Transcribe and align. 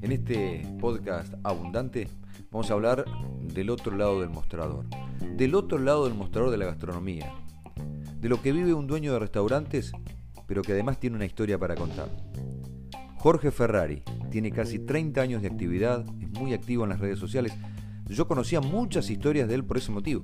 En 0.00 0.12
este 0.12 0.64
podcast 0.80 1.34
abundante 1.42 2.06
vamos 2.52 2.70
a 2.70 2.74
hablar 2.74 3.04
del 3.40 3.70
otro 3.70 3.96
lado 3.96 4.20
del 4.20 4.30
mostrador, 4.30 4.86
del 5.36 5.56
otro 5.56 5.78
lado 5.78 6.04
del 6.04 6.14
mostrador 6.14 6.52
de 6.52 6.58
la 6.58 6.66
gastronomía, 6.66 7.32
de 8.20 8.28
lo 8.28 8.40
que 8.40 8.52
vive 8.52 8.72
un 8.72 8.86
dueño 8.86 9.12
de 9.12 9.18
restaurantes, 9.18 9.90
pero 10.46 10.62
que 10.62 10.70
además 10.70 11.00
tiene 11.00 11.16
una 11.16 11.26
historia 11.26 11.58
para 11.58 11.74
contar. 11.74 12.08
Jorge 13.16 13.50
Ferrari 13.50 14.04
tiene 14.30 14.52
casi 14.52 14.78
30 14.78 15.20
años 15.20 15.42
de 15.42 15.48
actividad, 15.48 16.04
es 16.20 16.30
muy 16.38 16.54
activo 16.54 16.84
en 16.84 16.90
las 16.90 17.00
redes 17.00 17.18
sociales. 17.18 17.52
Yo 18.06 18.28
conocía 18.28 18.60
muchas 18.60 19.10
historias 19.10 19.48
de 19.48 19.56
él 19.56 19.64
por 19.64 19.78
ese 19.78 19.90
motivo. 19.90 20.22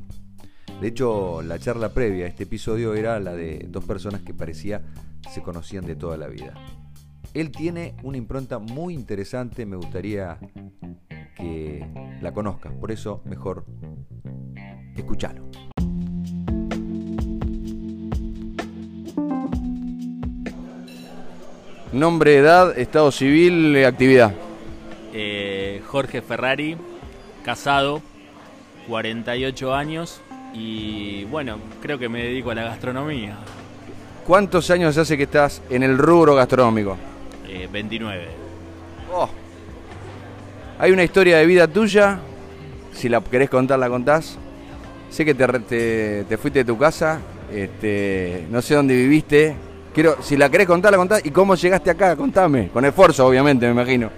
De 0.80 0.86
hecho, 0.86 1.42
la 1.42 1.58
charla 1.58 1.92
previa 1.92 2.26
a 2.26 2.28
este 2.28 2.44
episodio 2.44 2.94
era 2.94 3.18
la 3.18 3.34
de 3.34 3.66
dos 3.68 3.84
personas 3.84 4.22
que 4.22 4.32
parecía 4.32 4.82
se 5.28 5.42
conocían 5.42 5.86
de 5.86 5.96
toda 5.96 6.16
la 6.16 6.26
vida. 6.28 6.54
Él 7.34 7.50
tiene 7.50 7.94
una 8.02 8.16
impronta 8.16 8.58
muy 8.58 8.94
interesante, 8.94 9.66
me 9.66 9.76
gustaría 9.76 10.38
que 11.36 11.86
la 12.20 12.32
conozcas, 12.32 12.72
por 12.72 12.90
eso 12.90 13.22
mejor 13.24 13.64
escúchalo. 14.96 15.42
Nombre, 21.92 22.36
edad, 22.36 22.78
estado 22.78 23.10
civil, 23.10 23.74
eh, 23.74 23.86
actividad. 23.86 24.34
Eh, 25.14 25.82
Jorge 25.86 26.20
Ferrari, 26.20 26.76
casado, 27.42 28.02
48 28.88 29.74
años 29.74 30.20
y 30.52 31.24
bueno, 31.24 31.58
creo 31.80 31.98
que 31.98 32.08
me 32.08 32.22
dedico 32.22 32.50
a 32.50 32.54
la 32.54 32.64
gastronomía. 32.64 33.38
¿Cuántos 34.28 34.70
años 34.70 34.94
hace 34.98 35.16
que 35.16 35.22
estás 35.22 35.62
en 35.70 35.82
el 35.82 35.96
rubro 35.96 36.34
gastronómico? 36.34 36.98
Eh, 37.48 37.66
29. 37.72 38.26
Oh. 39.10 39.26
Hay 40.78 40.92
una 40.92 41.02
historia 41.02 41.38
de 41.38 41.46
vida 41.46 41.66
tuya, 41.66 42.18
si 42.92 43.08
la 43.08 43.22
querés 43.22 43.48
contar, 43.48 43.78
la 43.78 43.88
contás. 43.88 44.36
Sé 45.08 45.24
que 45.24 45.32
te, 45.34 45.46
re- 45.46 45.60
te- 45.60 46.24
te 46.28 46.36
fuiste 46.36 46.58
de 46.58 46.64
tu 46.66 46.76
casa, 46.76 47.20
este, 47.50 48.44
no 48.50 48.60
sé 48.60 48.74
dónde 48.74 48.94
viviste. 48.94 49.56
Quiero, 49.94 50.22
si 50.22 50.36
la 50.36 50.50
querés 50.50 50.66
contar, 50.66 50.92
la 50.92 50.98
contás. 50.98 51.24
¿Y 51.24 51.30
cómo 51.30 51.54
llegaste 51.54 51.88
acá? 51.90 52.14
Contame. 52.14 52.68
Con 52.68 52.84
esfuerzo, 52.84 53.26
obviamente, 53.26 53.64
me 53.64 53.72
imagino. 53.72 54.10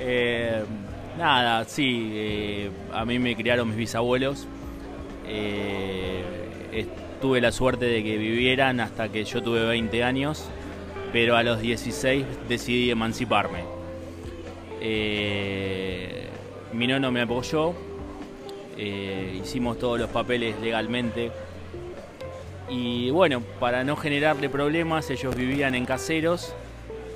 Eh, 0.00 0.64
nada, 1.16 1.64
sí, 1.64 2.10
eh, 2.12 2.70
a 2.92 3.04
mí 3.04 3.20
me 3.20 3.36
criaron 3.36 3.68
mis 3.68 3.76
bisabuelos. 3.76 4.48
Eh, 5.26 6.24
tuve 7.20 7.40
la 7.40 7.52
suerte 7.52 7.86
de 7.86 8.02
que 8.04 8.16
vivieran 8.18 8.80
hasta 8.80 9.08
que 9.08 9.24
yo 9.24 9.42
tuve 9.42 9.64
20 9.64 10.04
años, 10.04 10.44
pero 11.12 11.36
a 11.36 11.42
los 11.42 11.60
16 11.60 12.24
decidí 12.48 12.90
emanciparme. 12.90 13.60
Eh, 14.80 16.28
mi 16.72 16.86
nono 16.86 17.10
me 17.10 17.22
apoyó, 17.22 17.72
eh, 18.76 19.40
hicimos 19.42 19.78
todos 19.78 19.98
los 19.98 20.10
papeles 20.10 20.60
legalmente. 20.60 21.30
Y 22.68 23.10
bueno, 23.10 23.42
para 23.60 23.84
no 23.84 23.96
generarle 23.96 24.48
problemas, 24.48 25.08
ellos 25.10 25.36
vivían 25.36 25.74
en 25.74 25.86
caseros. 25.86 26.54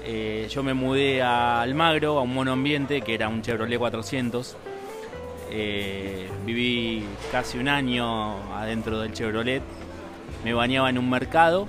Eh, 0.05 0.47
yo 0.51 0.63
me 0.63 0.75
mudé 0.75 1.21
a 1.21 1.61
Almagro, 1.61 2.19
a 2.19 2.23
un 2.23 2.33
monoambiente 2.33 3.01
que 3.03 3.15
era 3.15 3.29
un 3.29 3.43
Chevrolet 3.43 3.79
400. 3.79 4.57
Eh, 5.51 6.29
viví 6.45 7.05
casi 7.33 7.59
un 7.59 7.69
año 7.69 8.35
adentro 8.55 9.01
del 9.01 9.13
Chevrolet. 9.13 9.63
Me 10.45 10.53
bañaba 10.53 10.91
en 10.91 10.99
un 10.99 11.09
mercado 11.09 11.67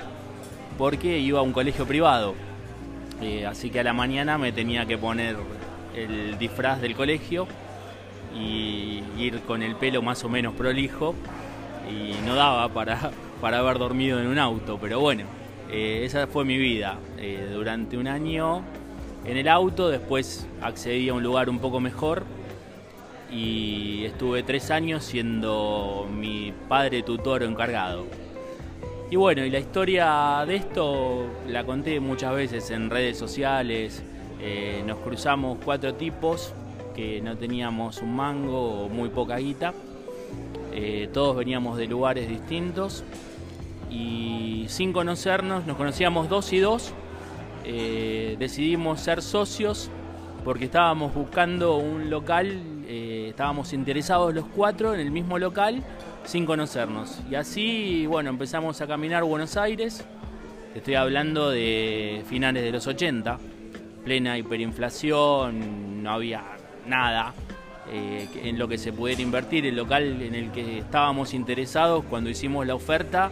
porque 0.77 1.19
iba 1.19 1.39
a 1.39 1.41
un 1.41 1.53
colegio 1.53 1.85
privado. 1.85 2.35
Eh, 3.21 3.45
así 3.45 3.69
que 3.69 3.79
a 3.79 3.83
la 3.83 3.93
mañana 3.93 4.37
me 4.37 4.51
tenía 4.51 4.85
que 4.85 4.97
poner 4.97 5.37
el 5.95 6.37
disfraz 6.37 6.81
del 6.81 6.95
colegio 6.95 7.47
y 8.35 9.01
ir 9.17 9.41
con 9.41 9.63
el 9.63 9.75
pelo 9.75 10.01
más 10.01 10.23
o 10.23 10.29
menos 10.29 10.53
prolijo 10.53 11.15
y 11.89 12.13
no 12.25 12.35
daba 12.35 12.69
para, 12.69 13.11
para 13.41 13.59
haber 13.59 13.79
dormido 13.79 14.19
en 14.19 14.27
un 14.27 14.37
auto, 14.37 14.77
pero 14.79 14.99
bueno, 14.99 15.23
eh, 15.71 16.03
esa 16.05 16.27
fue 16.27 16.45
mi 16.45 16.57
vida. 16.57 16.97
Durante 17.53 17.97
un 17.97 18.07
año 18.07 18.61
en 19.25 19.37
el 19.37 19.47
auto, 19.49 19.89
después 19.89 20.47
accedí 20.61 21.09
a 21.09 21.13
un 21.13 21.23
lugar 21.23 21.49
un 21.49 21.59
poco 21.59 21.79
mejor 21.79 22.23
y 23.31 24.05
estuve 24.05 24.43
tres 24.43 24.71
años 24.71 25.03
siendo 25.03 26.07
mi 26.11 26.53
padre 26.67 27.03
tutor 27.03 27.43
encargado. 27.43 28.05
Y 29.11 29.15
bueno, 29.15 29.43
y 29.43 29.49
la 29.49 29.59
historia 29.59 30.43
de 30.45 30.55
esto 30.55 31.25
la 31.47 31.63
conté 31.63 31.99
muchas 31.99 32.33
veces 32.33 32.69
en 32.69 32.89
redes 32.89 33.17
sociales. 33.17 34.03
Eh, 34.39 34.83
nos 34.85 34.99
cruzamos 34.99 35.57
cuatro 35.63 35.95
tipos 35.95 36.53
que 36.95 37.19
no 37.21 37.35
teníamos 37.37 38.01
un 38.01 38.15
mango 38.15 38.85
o 38.85 38.89
muy 38.89 39.09
poca 39.09 39.37
guita. 39.37 39.73
Eh, 40.73 41.09
todos 41.11 41.35
veníamos 41.35 41.77
de 41.77 41.87
lugares 41.87 42.29
distintos 42.29 43.03
y 43.89 44.65
sin 44.69 44.93
conocernos, 44.93 45.65
nos 45.65 45.77
conocíamos 45.77 46.29
dos 46.29 46.53
y 46.53 46.59
dos. 46.59 46.93
eh, 47.65 48.35
decidimos 48.39 49.01
ser 49.01 49.21
socios 49.21 49.91
porque 50.43 50.65
estábamos 50.65 51.13
buscando 51.13 51.77
un 51.77 52.09
local, 52.09 52.61
eh, 52.87 53.27
estábamos 53.29 53.73
interesados 53.73 54.33
los 54.33 54.45
cuatro 54.45 54.93
en 54.93 54.99
el 54.99 55.11
mismo 55.11 55.37
local 55.37 55.83
sin 56.23 56.45
conocernos. 56.45 57.21
Y 57.29 57.35
así, 57.35 58.05
bueno, 58.05 58.29
empezamos 58.29 58.81
a 58.81 58.87
caminar 58.87 59.23
Buenos 59.23 59.57
Aires. 59.57 60.05
Estoy 60.75 60.95
hablando 60.95 61.49
de 61.49 62.23
finales 62.27 62.63
de 62.63 62.71
los 62.71 62.85
80, 62.87 63.39
plena 64.03 64.37
hiperinflación, 64.37 66.03
no 66.03 66.11
había 66.11 66.43
nada 66.85 67.33
eh, 67.91 68.27
en 68.43 68.59
lo 68.59 68.67
que 68.67 68.77
se 68.77 68.93
pudiera 68.93 69.21
invertir. 69.21 69.65
El 69.65 69.75
local 69.75 70.21
en 70.21 70.35
el 70.35 70.51
que 70.51 70.79
estábamos 70.79 71.33
interesados 71.33 72.05
cuando 72.05 72.29
hicimos 72.29 72.65
la 72.67 72.75
oferta 72.75 73.31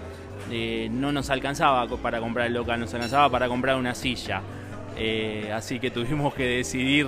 eh, 0.51 0.87
no 0.91 1.11
nos 1.11 1.29
alcanzaba 1.29 1.87
para 1.97 2.19
comprar 2.19 2.47
el 2.47 2.53
local, 2.53 2.79
nos 2.79 2.93
alcanzaba 2.93 3.29
para 3.29 3.47
comprar 3.47 3.75
una 3.75 3.93
silla. 3.93 4.41
Eh, 4.97 5.51
así 5.53 5.79
que 5.79 5.91
tuvimos 5.91 6.33
que 6.33 6.43
decidir 6.45 7.07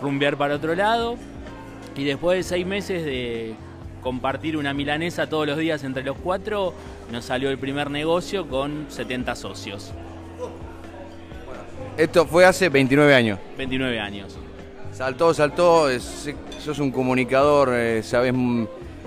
rumbear 0.00 0.36
para 0.36 0.54
otro 0.54 0.74
lado. 0.74 1.16
Y 1.96 2.04
después 2.04 2.36
de 2.38 2.42
seis 2.42 2.66
meses 2.66 3.04
de 3.04 3.54
compartir 4.02 4.56
una 4.56 4.72
milanesa 4.74 5.28
todos 5.28 5.46
los 5.46 5.58
días 5.58 5.82
entre 5.82 6.04
los 6.04 6.16
cuatro, 6.18 6.72
nos 7.10 7.24
salió 7.24 7.50
el 7.50 7.58
primer 7.58 7.90
negocio 7.90 8.46
con 8.48 8.86
70 8.88 9.34
socios, 9.34 9.92
Esto 11.96 12.26
fue 12.26 12.44
hace 12.44 12.68
29 12.68 13.14
años. 13.14 13.38
29 13.56 13.98
años. 13.98 14.36
Saltó, 14.92 15.32
saltó, 15.34 15.88
es- 15.88 16.30
sos 16.62 16.78
un 16.78 16.90
comunicador, 16.90 17.70
eh, 17.72 18.02
sabes, 18.02 18.32
mm, 18.34 18.64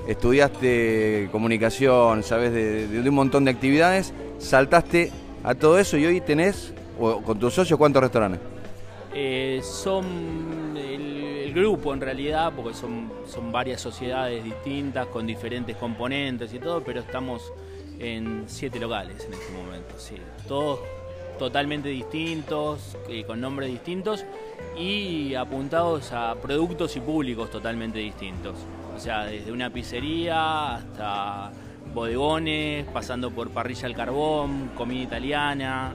estudiaste 0.07 1.29
comunicación, 1.31 2.23
sabes 2.23 2.51
de, 2.51 2.87
de- 2.87 3.01
de 3.01 3.09
un 3.09 3.15
montón 3.15 3.45
de 3.45 3.51
actividades, 3.51 4.13
saltaste 4.39 5.11
a 5.43 5.53
todo 5.55 5.77
eso 5.79 5.97
y 5.97 6.05
hoy 6.05 6.19
tenés, 6.21 6.73
con 6.99 7.39
tus 7.39 7.53
socios, 7.53 7.77
¿cuántos 7.77 8.03
restaurantes? 8.03 8.39
Eh, 9.13 9.61
son 9.63 10.75
el, 10.77 11.23
el 11.45 11.53
grupo 11.53 11.93
en 11.93 12.01
realidad, 12.01 12.53
porque 12.55 12.73
son, 12.73 13.11
son 13.25 13.51
varias 13.51 13.81
sociedades 13.81 14.43
distintas 14.43 15.07
con 15.07 15.25
diferentes 15.25 15.75
componentes 15.77 16.53
y 16.53 16.59
todo, 16.59 16.83
pero 16.83 16.99
estamos 16.99 17.51
en 17.99 18.43
siete 18.47 18.79
locales 18.79 19.25
en 19.25 19.33
este 19.33 19.51
momento, 19.51 19.95
sí. 19.97 20.15
Todos 20.47 20.79
totalmente 21.39 21.89
distintos, 21.89 22.97
eh, 23.07 23.23
con 23.23 23.41
nombres 23.41 23.71
distintos 23.71 24.25
y 24.77 25.33
apuntados 25.33 26.11
a 26.11 26.35
productos 26.35 26.95
y 26.97 26.99
públicos 26.99 27.49
totalmente 27.49 27.97
distintos. 27.97 28.55
O 28.95 28.99
sea, 28.99 29.23
desde 29.23 29.51
una 29.51 29.71
pizzería 29.71 30.75
hasta 30.75 31.51
bodegones, 31.93 32.85
pasando 32.93 33.31
por 33.31 33.49
parrilla 33.49 33.87
al 33.87 33.95
carbón, 33.95 34.71
comida 34.75 35.03
italiana, 35.03 35.93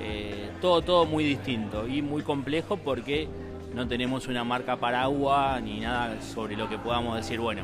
eh, 0.00 0.50
todo, 0.60 0.82
todo 0.82 1.06
muy 1.06 1.24
distinto 1.24 1.86
y 1.88 2.02
muy 2.02 2.22
complejo 2.22 2.76
porque 2.76 3.28
no 3.74 3.86
tenemos 3.88 4.28
una 4.28 4.44
marca 4.44 4.76
paraguas 4.76 5.62
ni 5.62 5.80
nada 5.80 6.20
sobre 6.22 6.56
lo 6.56 6.68
que 6.68 6.78
podamos 6.78 7.16
decir, 7.16 7.40
bueno, 7.40 7.62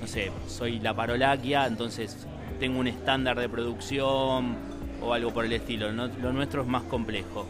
no 0.00 0.06
sé, 0.06 0.30
soy 0.46 0.78
la 0.78 0.94
parolaquia, 0.94 1.66
entonces 1.66 2.16
tengo 2.60 2.78
un 2.78 2.86
estándar 2.86 3.38
de 3.38 3.48
producción 3.48 4.56
o 5.02 5.12
algo 5.14 5.32
por 5.32 5.44
el 5.44 5.52
estilo. 5.52 5.90
Lo 5.92 6.32
nuestro 6.32 6.62
es 6.62 6.68
más 6.68 6.82
complejo. 6.84 7.46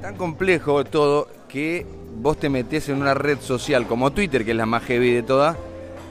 Tan 0.00 0.16
complejo 0.16 0.84
todo 0.84 1.28
que 1.48 1.86
vos 2.16 2.38
te 2.38 2.48
metés 2.48 2.88
en 2.88 3.00
una 3.00 3.14
red 3.14 3.38
social 3.40 3.86
como 3.86 4.10
Twitter, 4.12 4.44
que 4.44 4.50
es 4.52 4.56
la 4.56 4.66
más 4.66 4.82
heavy 4.84 5.12
de 5.12 5.22
todas, 5.22 5.56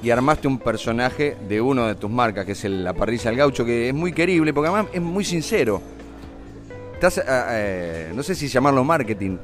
y 0.01 0.11
armaste 0.11 0.47
un 0.47 0.59
personaje 0.59 1.35
de 1.47 1.59
uno 1.59 1.85
de 1.87 1.95
tus 1.95 2.09
marcas, 2.09 2.45
que 2.45 2.53
es 2.53 2.63
el- 2.65 2.83
la 2.83 2.93
parrilla 2.93 3.29
al 3.29 3.35
gaucho, 3.35 3.65
que 3.65 3.89
es 3.89 3.93
muy 3.93 4.13
querible, 4.13 4.53
porque 4.53 4.69
además 4.69 4.91
es 4.93 5.01
muy 5.01 5.23
sincero. 5.25 5.81
Estás, 6.99 7.23
ah, 7.25 7.47
eh, 7.51 8.11
no 8.13 8.21
sé 8.23 8.35
si 8.35 8.47
llamarlo 8.49 8.83
marketing, 8.83 9.37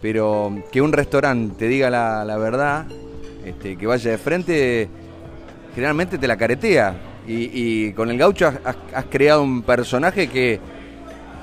pero 0.00 0.62
que 0.70 0.80
un 0.80 0.92
restaurante 0.92 1.56
te 1.58 1.68
diga 1.68 1.90
la, 1.90 2.36
verdad, 2.38 2.86
este, 3.44 3.76
que 3.76 3.86
vaya 3.86 4.12
de 4.12 4.18
frente, 4.18 4.88
generalmente 5.74 6.18
te 6.18 6.28
la 6.28 6.36
caretea. 6.36 6.94
Y, 7.26 7.92
con 7.92 8.10
el 8.10 8.18
gaucho 8.18 8.52
has 8.94 9.04
creado 9.06 9.42
un 9.42 9.62
personaje 9.62 10.28
que 10.28 10.58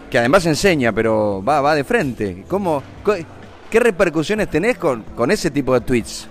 que 0.10 0.18
además 0.18 0.46
enseña, 0.46 0.92
pero 0.92 1.44
va, 1.44 1.62
va 1.62 1.75
de 1.75 1.84
frente. 1.84 2.44
¿Cómo, 2.48 2.81
¿Qué 3.70 3.80
repercusiones 3.80 4.50
tenés 4.50 4.78
con, 4.78 5.04
con 5.04 5.31
ese 5.31 5.52
tipo 5.52 5.74
de 5.74 5.81
tweets? 5.81 6.30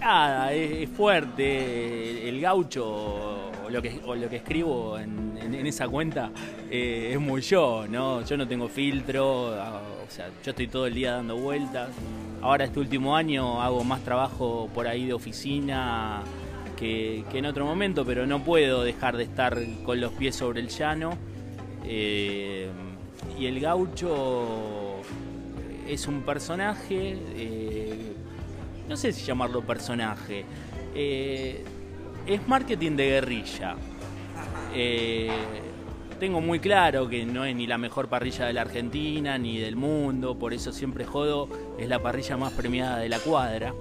Nada, 0.00 0.52
es, 0.52 0.88
fuerte. 0.90 2.28
El 2.28 2.40
gaucho, 2.40 3.50
lo 3.70 3.82
que, 3.82 4.00
lo 4.04 4.28
que 4.28 4.36
escribo 4.36 4.98
en, 4.98 5.28
esa 5.66 5.88
cuenta, 5.88 6.30
eh, 6.70 7.10
es 7.12 7.20
muy 7.20 7.40
yo, 7.40 7.86
¿no? 7.88 8.24
Yo 8.24 8.36
no 8.36 8.46
tengo 8.46 8.68
filtro, 8.68 9.54
ah, 9.54 9.80
o 10.06 10.10
sea, 10.10 10.28
yo 10.44 10.50
estoy 10.50 10.68
todo 10.68 10.86
el 10.86 10.94
día 10.94 11.12
dando 11.12 11.36
vueltas. 11.36 11.90
Ahora 12.40 12.64
este 12.64 12.80
último 12.80 13.16
año 13.16 13.60
hago 13.60 13.82
más 13.84 14.02
trabajo 14.02 14.68
por 14.74 14.86
ahí 14.86 15.06
de 15.06 15.12
oficina 15.12 16.22
que, 16.78 17.24
en 17.32 17.46
otro 17.46 17.64
momento, 17.64 18.04
pero 18.04 18.26
no 18.26 18.42
puedo 18.44 18.82
dejar 18.82 19.16
de 19.16 19.24
estar 19.24 19.58
con 19.84 20.00
los 20.00 20.12
pies 20.12 20.36
sobre 20.36 20.60
el 20.60 20.68
llano. 20.68 21.16
Eh, 21.84 22.68
y 23.38 23.46
el 23.46 23.60
gaucho 23.60 25.00
es 25.88 26.06
un 26.06 26.22
personaje, 26.22 27.16
eh, 27.34 28.12
no 28.88 28.96
sé 28.96 29.12
si 29.12 29.24
llamarlo 29.24 29.62
personaje, 29.62 30.44
eh, 30.94 31.64
es 32.28 32.46
marketing 32.46 32.92
de 32.92 33.06
guerrilla. 33.06 33.76
tengo 36.20 36.40
muy 36.40 36.60
claro 36.60 37.08
que 37.08 37.24
no 37.24 37.44
es 37.44 37.56
ni 37.56 37.66
la 37.66 37.78
mejor 37.78 38.08
parrilla 38.08 38.46
de 38.46 38.52
la 38.52 38.62
Argentina 38.62 39.38
ni 39.38 39.58
del 39.58 39.76
mundo, 39.76 40.38
por 40.38 40.52
eso 40.52 40.72
siempre 40.72 41.04
jodo, 41.04 41.48
es 41.78 41.88
la 41.88 42.00
parrilla 42.00 42.36
más 42.36 42.52
premiada 42.52 42.98
de 42.98 43.08
la 43.08 43.18
cuadra. 43.18 43.72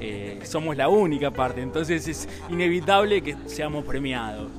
Eh, 0.00 0.40
somos 0.44 0.76
la 0.78 0.88
única 0.88 1.30
parte, 1.30 1.60
entonces 1.60 2.08
es 2.08 2.28
inevitable 2.48 3.20
que 3.20 3.36
seamos 3.46 3.84
premiados. 3.84 4.50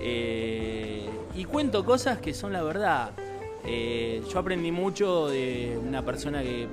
Eh, 0.00 1.06
y 1.34 1.44
cuento 1.44 1.84
cosas 1.84 2.18
que 2.18 2.32
son 2.32 2.52
la 2.52 2.62
verdad. 2.62 3.10
Eh, 3.66 4.22
yo 4.32 4.38
aprendí 4.38 4.72
mucho 4.72 5.28
de 5.28 5.78
una 5.86 6.02
persona 6.02 6.42
que, 6.42 6.66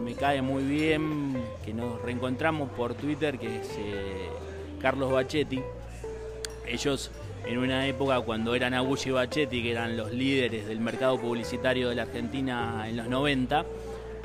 me 0.00 0.14
cae 0.14 0.40
muy 0.40 0.62
bien, 0.62 1.36
que 1.64 1.74
nos 1.74 2.00
reencontramos 2.00 2.70
por 2.70 2.94
Twitter, 2.94 3.38
que 3.38 3.56
es 3.56 3.68
Carlos 4.80 5.12
Bachetti. 5.12 5.60
Ellos 6.66 7.10
en 7.46 7.58
una 7.58 7.86
época 7.86 8.20
cuando 8.20 8.54
eran 8.54 8.74
Agulli 8.74 9.02
y 9.06 9.10
Bachetti, 9.10 9.62
que 9.62 9.70
eran 9.70 9.96
los 9.96 10.12
líderes 10.12 10.66
del 10.66 10.80
mercado 10.80 11.18
publicitario 11.18 11.88
de 11.88 11.94
la 11.94 12.02
Argentina 12.02 12.84
en 12.88 12.96
los 12.96 13.08
90, 13.08 13.64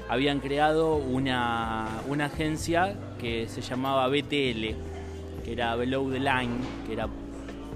habían 0.10 0.40
creado 0.40 0.96
una, 0.96 2.00
agencia 2.22 2.96
que 3.20 3.48
se 3.48 3.62
llamaba 3.62 4.08
BTL, 4.08 4.76
que 5.44 5.52
era 5.52 5.76
Below 5.76 6.12
the 6.12 6.20
Line, 6.20 6.58
que 6.86 6.94
era 6.94 7.08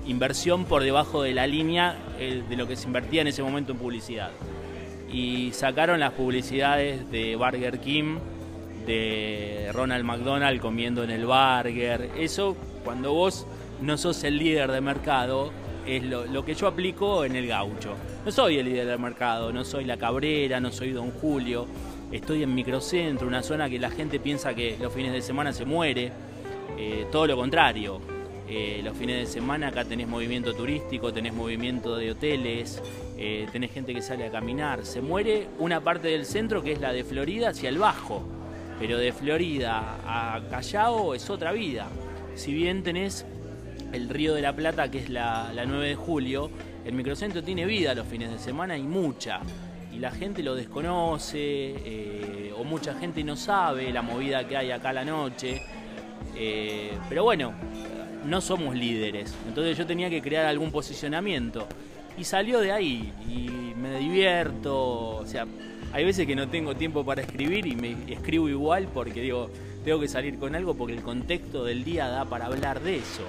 inversión 0.05 0.65
por 0.65 0.83
debajo 0.83 1.23
de 1.23 1.33
la 1.33 1.47
línea 1.47 1.95
eh, 2.19 2.43
de 2.47 2.55
lo 2.55 2.67
que 2.67 2.75
se 2.75 2.87
invertía 2.87 3.21
en 3.21 3.27
ese 3.27 3.41
momento 3.43 3.71
en 3.71 3.77
publicidad. 3.77 4.31
Y 5.11 5.51
sacaron 5.53 5.99
las 5.99 6.11
publicidades 6.11 7.09
de 7.09 7.35
Burger 7.37 7.79
King, 7.79 8.17
de 8.85 9.69
Ronald 9.73 10.05
McDonald 10.05 10.59
comiendo 10.61 11.03
en 11.03 11.11
el 11.11 11.25
burger. 11.25 12.09
Eso, 12.17 12.55
cuando 12.87 13.11
vos 13.11 13.45
no 13.81 13.97
sos 13.97 14.23
el 14.23 14.37
líder 14.37 14.71
de 14.71 14.79
mercado, 14.79 15.51
es 15.85 16.03
lo, 16.03 16.45
que 16.45 16.55
yo 16.55 16.67
aplico 16.67 17.25
en 17.25 17.35
el 17.35 17.45
gaucho. 17.45 17.95
No 18.25 18.31
soy 18.31 18.59
el 18.59 18.65
líder 18.65 18.87
del 18.87 18.97
mercado, 18.97 19.51
no 19.51 19.65
soy 19.65 19.83
la 19.83 19.97
Cabrera, 19.97 20.61
no 20.61 20.71
soy 20.71 20.93
Don 20.93 21.11
Julio, 21.11 21.67
estoy 22.13 22.43
en 22.43 22.55
microcentro, 22.55 23.27
una 23.27 23.43
zona 23.43 23.69
que 23.69 23.77
la 23.77 23.89
gente 23.89 24.21
piensa 24.21 24.55
que 24.55 24.77
los 24.81 24.93
fines 24.93 25.11
de 25.11 25.21
semana 25.21 25.51
se 25.51 25.65
muere, 25.65 26.13
eh, 26.77 27.07
todo 27.11 27.27
lo 27.27 27.35
contrario. 27.35 27.99
Eh, 28.47 28.79
los 28.85 28.95
fines 28.95 29.17
de 29.17 29.25
semana 29.25 29.67
acá 29.67 29.83
tenés 29.83 30.07
movimiento 30.07 30.53
turístico, 30.53 31.11
tenés 31.11 31.33
movimiento 31.33 31.97
de 31.97 32.11
hoteles, 32.11 32.81
eh, 33.17 33.49
tenés 33.51 33.73
gente 33.73 33.93
que 33.93 34.01
sale 34.01 34.25
a 34.25 34.31
caminar. 34.31 34.85
Se 34.85 35.01
muere 35.01 35.49
una 35.59 35.81
parte 35.81 36.07
del 36.07 36.25
centro 36.25 36.63
que 36.63 36.71
es 36.71 36.79
la 36.79 36.93
de 36.93 37.03
Florida 37.03 37.49
hacia 37.49 37.67
el 37.67 37.79
bajo, 37.79 38.23
pero 38.79 38.97
de 38.97 39.11
Florida 39.11 39.97
a 40.05 40.39
Callao 40.49 41.13
es 41.15 41.29
otra 41.29 41.51
vida. 41.51 41.89
Si 42.37 42.53
bien 42.53 42.83
tenés 42.83 43.25
el 43.93 44.09
Río 44.09 44.35
de 44.35 44.41
la 44.41 44.55
Plata, 44.55 44.91
que 44.91 44.99
es 44.99 45.09
la, 45.09 45.51
la 45.53 45.65
9 45.65 45.87
de 45.87 45.95
julio, 45.95 46.51
el 46.85 46.93
microcentro 46.93 47.43
tiene 47.43 47.65
vida 47.65 47.95
los 47.95 48.05
fines 48.07 48.29
de 48.29 48.37
semana 48.37 48.77
y 48.77 48.83
mucha. 48.83 49.41
Y 49.91 49.97
la 49.97 50.11
gente 50.11 50.43
lo 50.43 50.53
desconoce 50.53 51.39
eh, 51.39 52.53
o 52.55 52.63
mucha 52.63 52.93
gente 52.93 53.23
no 53.23 53.35
sabe 53.35 53.91
la 53.91 54.03
movida 54.03 54.47
que 54.47 54.55
hay 54.55 54.69
acá 54.69 54.89
a 54.89 54.93
la 54.93 55.03
noche. 55.03 55.63
Eh, 56.35 56.91
pero 57.09 57.23
bueno, 57.23 57.53
no 58.23 58.39
somos 58.39 58.75
líderes, 58.75 59.33
entonces 59.47 59.75
yo 59.75 59.87
tenía 59.87 60.09
que 60.09 60.21
crear 60.21 60.45
algún 60.45 60.71
posicionamiento. 60.71 61.67
Y 62.19 62.23
salió 62.23 62.59
de 62.59 62.71
ahí 62.71 63.13
y 63.27 63.73
me 63.75 63.97
divierto, 63.97 65.17
o 65.17 65.25
sea, 65.25 65.47
hay 65.91 66.05
veces 66.05 66.27
que 66.27 66.35
no 66.35 66.47
tengo 66.47 66.75
tiempo 66.75 67.03
para 67.03 67.23
escribir 67.23 67.65
y 67.65 67.75
me 67.75 67.95
escribo 68.13 68.47
igual 68.47 68.87
porque 68.93 69.21
digo, 69.21 69.49
tengo 69.87 70.01
que 70.01 70.09
salir 70.09 70.37
con 70.37 70.53
algo 70.53 70.73
porque 70.73 70.93
el 70.93 71.01
contexto 71.01 71.63
del 71.63 71.85
día 71.85 72.09
da 72.09 72.25
para 72.25 72.47
hablar 72.47 72.81
de 72.81 72.97
eso. 72.97 73.23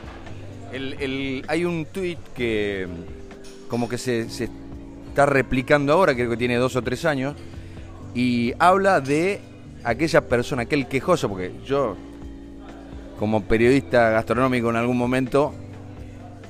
hay 1.46 1.64
un 1.64 1.86
tuit 1.86 2.18
que 2.34 2.88
como 3.68 3.88
que 3.88 3.96
se, 3.96 4.28
se 4.28 4.48
está 5.06 5.24
replicando 5.24 5.92
ahora, 5.92 6.16
creo 6.16 6.28
que 6.28 6.36
tiene 6.36 6.56
dos 6.56 6.74
o 6.74 6.82
tres 6.82 7.04
años, 7.04 7.36
y 8.12 8.54
habla 8.58 9.00
de 9.00 9.40
aquella 9.84 10.22
persona, 10.22 10.62
aquel 10.62 10.88
quejoso, 10.88 11.28
porque 11.28 11.52
yo, 11.64 11.96
como 13.20 13.44
periodista 13.44 14.10
gastronómico 14.10 14.68
en 14.68 14.76
algún 14.76 14.98
momento, 14.98 15.54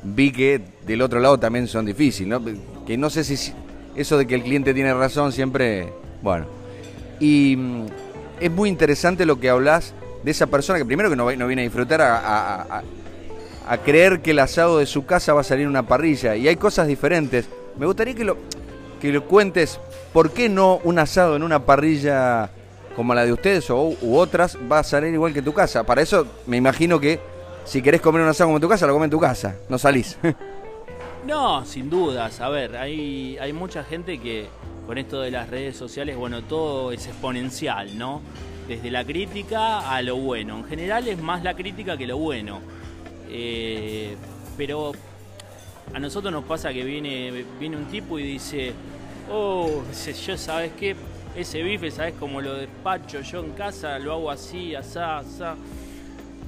vi 0.03 0.33
que 0.33 0.63
del 0.87 1.03
otro 1.03 1.21
lado 1.21 1.39
también 1.39 1.67
son 1.67 1.85
difíciles, 1.85 2.31
¿no? 2.31 2.43
Que 2.87 2.97
no 2.97 3.11
sé 3.11 3.25
si 3.25 3.53
eso 3.95 4.17
de 4.17 4.27
que 4.27 4.37
el 4.37 4.43
cliente 4.43 4.73
tiene 4.73 4.95
razón 4.95 5.33
siempre, 5.33 5.93
bueno. 6.23 6.47
Y 7.21 7.57
mm, 7.59 7.87
es 8.41 8.51
muy 8.51 8.69
interesante 8.69 9.27
lo 9.27 9.39
que 9.39 9.51
hablas 9.51 9.95
de 10.23 10.31
esa 10.31 10.47
persona 10.47 10.79
que 10.79 10.85
primero 10.85 11.11
que 11.11 11.17
no, 11.17 11.27
viene 11.27 11.63
a 11.63 11.65
disfrutar 11.65 12.01
a, 12.03 12.83
creer 13.85 14.23
que 14.23 14.31
el 14.31 14.39
asado 14.39 14.79
de 14.79 14.87
su 14.87 15.05
casa 15.05 15.35
va 15.35 15.43
a 15.43 15.45
salir 15.45 15.69
una 15.69 15.87
parrilla. 15.87 16.37
Y 16.37 16.49
hay 16.49 16.57
cosas 16.57 16.87
diferentes. 16.87 17.49
Me 17.79 17.87
gustaría 17.87 18.15
que 18.15 18.25
lo, 18.25 18.39
que 19.01 19.13
lo 19.13 19.25
cuentes 19.25 19.79
por 20.13 20.31
qué 20.31 20.49
no 20.49 20.81
un 20.85 20.99
asado 20.99 21.37
en 21.37 21.43
una 21.43 21.65
parrilla 21.65 22.51
como 22.97 23.15
la 23.15 23.25
de 23.25 23.33
ustedes 23.33 23.71
o, 23.71 23.95
u 24.01 24.17
otras 24.17 24.59
va 24.71 24.81
a 24.81 24.83
salir 24.83 25.13
igual 25.13 25.35
que 25.35 25.43
tu 25.43 25.53
casa. 25.53 25.85
Para 25.85 26.03
eso 26.03 26.27
me 26.47 26.57
imagino 26.57 26.99
que 26.99 27.21
si 27.65 27.83
querés 27.83 28.01
comer 28.01 28.23
un 28.23 28.29
asado 28.29 28.49
como 28.49 28.57
en 28.57 28.63
tu 28.63 28.69
casa, 28.69 28.87
lo 28.87 28.95
comes 28.95 29.07
en 29.07 29.11
tu 29.11 29.21
casa, 29.21 29.57
no 29.69 29.79
salís. 29.79 30.17
no, 31.27 31.65
sin 31.67 31.91
dudas. 31.91 32.41
A 32.41 32.49
ver, 32.49 32.77
hay, 32.77 33.37
hay 33.39 33.53
mucha 33.53 33.85
gente 33.85 34.19
que 34.19 34.49
con 34.89 34.97
esto 34.97 35.21
de 35.21 35.31
las 35.31 35.51
redes 35.51 35.77
sociales, 35.77 36.17
bueno, 36.17 36.45
todo 36.45 36.93
es 36.93 37.07
exponencial, 37.07 37.99
¿no? 37.99 38.23
Desde 38.67 38.91
la 38.91 39.05
crítica 39.05 39.95
a 39.95 40.01
lo 40.01 40.17
bueno. 40.17 40.57
En 40.61 40.65
general 40.65 41.07
es 41.07 41.21
más 41.21 41.45
la 41.45 41.53
crítica 41.53 41.99
que 41.99 42.07
lo 42.07 42.17
bueno. 42.17 42.61
Eh, 43.29 44.17
pero 44.57 44.93
a 45.93 45.99
nosotros 45.99 46.33
nos 46.33 46.45
pasa 46.45 46.73
que 46.73 46.85
viene, 46.85 47.45
viene 47.61 47.77
un 47.77 47.85
tipo 47.85 48.19
y 48.19 48.23
dice, 48.23 48.73
oh, 49.31 49.83
yo 50.27 50.39
sabes 50.39 50.73
qué, 50.81 50.97
ese 51.37 51.63
bife, 51.63 51.91
sabes 51.91 52.15
como 52.15 52.41
lo 52.41 52.55
despacho 52.55 53.21
yo 53.21 53.45
en 53.45 53.51
casa, 53.51 53.99
lo 53.99 54.15
hago 54.15 54.31
así, 54.31 54.75
asá, 54.75 55.19
asá. 55.19 55.55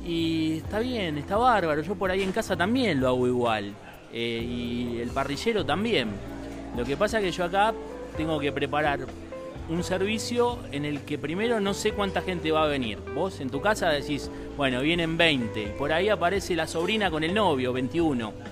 Y 0.03 0.57
está 0.57 0.79
bien, 0.79 1.19
está 1.19 1.37
bárbaro, 1.37 1.83
yo 1.83 1.95
por 1.95 2.11
ahí 2.11 2.23
en 2.23 2.33
casa 2.33 2.57
también 2.57 3.01
lo 3.01 3.09
hago 3.09 3.27
igual. 3.27 3.75
Eh, 4.15 4.43
y 4.43 4.99
el 4.99 5.11
parrillero 5.11 5.63
también. 5.67 6.09
Lo 6.75 6.87
que 6.87 6.97
pasa 6.97 7.19
es 7.19 7.25
que 7.25 7.33
yo 7.33 7.45
acá 7.45 7.75
tengo 8.17 8.39
que 8.39 8.53
preparar 8.53 9.01
un 9.69 9.85
servicio 9.85 10.59
en 10.73 10.85
el 10.85 11.03
que 11.03 11.17
primero 11.17 11.61
no 11.61 11.75
sé 11.75 11.93
cuánta 11.93 12.23
gente 12.23 12.51
va 12.51 12.65
a 12.65 12.67
venir. 12.67 12.99
Vos 13.15 13.41
en 13.41 13.51
tu 13.51 13.61
casa 13.61 13.89
decís, 13.89 14.31
bueno, 14.57 14.81
vienen 14.81 15.17
20. 15.17 15.63
Y 15.63 15.67
por 15.79 15.93
ahí 15.93 16.09
aparece 16.09 16.57
la 16.57 16.67
sobrina 16.67 17.11
con 17.11 17.23
el 17.23 17.35
novio, 17.35 17.73
21 17.73 18.51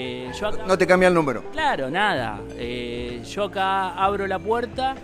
eh, 0.00 0.30
no 0.64 0.78
te 0.78 0.86
cambia 0.86 1.08
el 1.08 1.14
número. 1.14 1.42
Claro, 1.50 1.90
nada. 1.90 2.40
Eh, 2.52 3.20
yo 3.28 3.44
acá 3.44 3.94
abro 3.94 4.28
la 4.28 4.38
puerta 4.38 4.94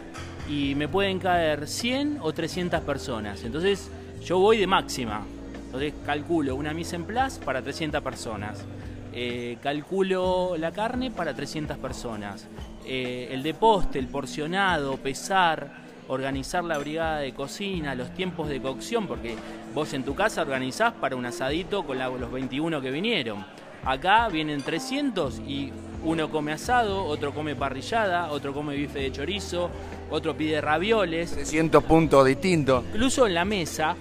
y 0.49 0.77
me 0.77 0.87
pueden 0.87 1.19
caer 1.19 1.67
100 1.67 2.19
o 2.23 2.33
300 2.33 2.81
personas. 2.83 3.43
Entonces 3.43 3.91
yo 4.23 4.39
voy 4.39 4.59
de 4.59 4.69
máxima. 4.69 5.23
Entonces 5.67 5.95
calculo 6.07 6.55
una 6.55 6.73
mise 6.73 6.95
en 6.95 7.07
place 7.07 7.41
para 7.41 7.61
300 7.61 8.03
personas. 8.03 8.65
Eh, 9.13 9.59
calculo 9.65 10.57
la 10.57 10.71
carne 10.71 11.11
para 11.11 11.35
300 11.35 11.77
personas. 11.79 12.47
El 12.87 13.43
de 13.43 13.55
poste, 13.55 13.99
el 13.99 14.09
porcionado, 14.09 14.97
pesar, 14.97 15.85
organizar 16.09 16.65
la 16.65 16.79
brigada 16.79 17.19
de 17.19 17.33
cocina, 17.33 17.95
los 17.95 18.13
tiempos 18.15 18.49
de 18.49 18.61
cocción, 18.61 19.07
porque 19.07 19.37
vos 19.75 19.93
en 19.95 20.05
tu 20.05 20.15
casa 20.15 20.43
organizás 20.43 20.93
para 20.93 21.17
un 21.17 21.27
asadito 21.27 21.85
con 21.85 21.99
los 21.99 22.31
21 22.31 22.81
que 22.81 22.91
vinieron. 22.91 23.45
Acá 23.85 24.29
vienen 24.29 24.63
300 24.63 25.41
y 25.41 25.73
uno 26.03 26.31
come 26.31 26.53
asado, 26.53 27.05
otro 27.05 27.33
come 27.33 27.55
parrillada, 27.55 28.31
otro 28.31 28.53
come 28.53 28.75
bife 28.77 28.99
de 28.99 29.13
chorizo, 29.13 29.71
otro 30.11 30.37
pide 30.37 30.61
ravioles. 30.61 31.33
300 31.33 31.85
puntos 31.85 32.27
distintos. 32.27 32.85
Incluso 32.93 33.27
en 33.27 33.35
la 33.35 33.45
mesa 33.45 33.97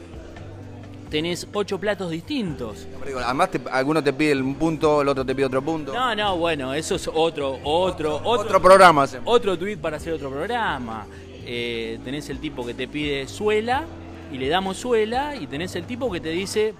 tenés 1.13 1.48
ocho 1.53 1.79
platos 1.79 2.10
distintos. 2.10 2.88
Además, 3.24 3.51
alguno 3.72 4.03
te 4.03 4.12
pide 4.13 4.36
un 4.36 4.55
punto, 4.55 5.03
el 5.03 5.08
otro 5.08 5.24
te 5.24 5.36
pide 5.36 5.46
otro 5.46 5.62
punto. 5.62 5.93
No, 5.93 6.15
no, 6.15 6.38
bueno, 6.38 6.74
eso 6.74 6.96
es 6.96 7.08
otro, 7.08 7.60
otro, 7.63 8.15
otro, 8.15 8.22
otro 8.24 8.60
programa. 8.60 9.05
Otro 9.24 9.55
tweet 9.55 9.77
para 9.77 9.98
hacer 9.98 10.13
otro 10.13 10.32
programa. 10.32 11.05
Eh, 11.46 12.00
tenés 12.03 12.32
el 12.32 12.39
tipo 12.39 12.65
que 12.65 12.74
te 12.74 12.88
pide 12.88 13.27
suela 13.27 13.84
y 14.32 14.39
le 14.39 14.50
damos 14.50 14.77
suela 14.77 15.36
y 15.36 15.46
tenés 15.46 15.75
el 15.75 15.86
tipo 15.86 16.12
que 16.12 16.20
te 16.20 16.29
dice 16.29 16.74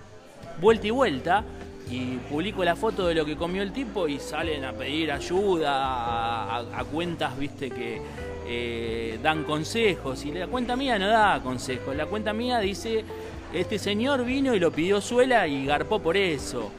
vuelta 0.60 0.88
y 0.88 0.90
vuelta 0.90 1.44
y 1.92 2.16
publico 2.28 2.64
la 2.64 2.76
foto 2.76 3.06
de 3.06 3.14
lo 3.14 3.26
que 3.26 3.36
comió 3.36 3.62
el 3.62 3.72
tipo 3.72 4.08
y 4.08 4.18
salen 4.18 4.66
a 4.66 4.74
pedir 4.74 5.12
ayuda 5.12 6.58
a, 6.58 6.84
cuentas, 6.92 7.38
viste, 7.38 7.70
que 7.70 8.02
eh, 8.48 9.20
dan 9.22 9.44
consejos 9.44 10.26
y 10.26 10.32
la 10.32 10.48
cuenta 10.48 10.76
mía 10.76 10.98
no 10.98 11.08
da 11.08 11.40
consejos, 11.44 11.96
la 11.96 12.08
cuenta 12.08 12.34
mía 12.34 12.58
dice, 12.60 13.06
este 13.54 13.78
señor 13.78 14.26
vino 14.26 14.56
y 14.56 14.60
lo 14.60 14.72
pidió 14.72 15.00
suela 15.00 15.48
y 15.48 15.66
garpó 15.66 16.00
por 16.00 16.18
eso. 16.18 16.72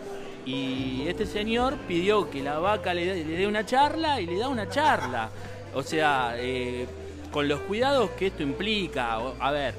Y 0.45 1.05
este 1.09 1.25
señor 1.25 1.77
pidió 1.89 2.29
que 2.31 2.43
la 2.43 2.59
vaca 2.59 2.93
le, 2.93 3.25
dé 3.25 3.47
una 3.47 3.65
charla 3.65 4.21
y 4.21 4.27
le 4.27 4.39
da 4.39 4.49
una 4.49 4.69
charla. 4.69 5.31
O 5.75 5.83
sea, 5.83 6.35
eh, 6.37 6.87
con 7.31 7.49
los 7.49 7.61
cuidados 7.61 8.11
que 8.11 8.27
esto 8.27 8.43
implica. 8.43 9.19
A 9.41 9.51
ver, 9.53 9.75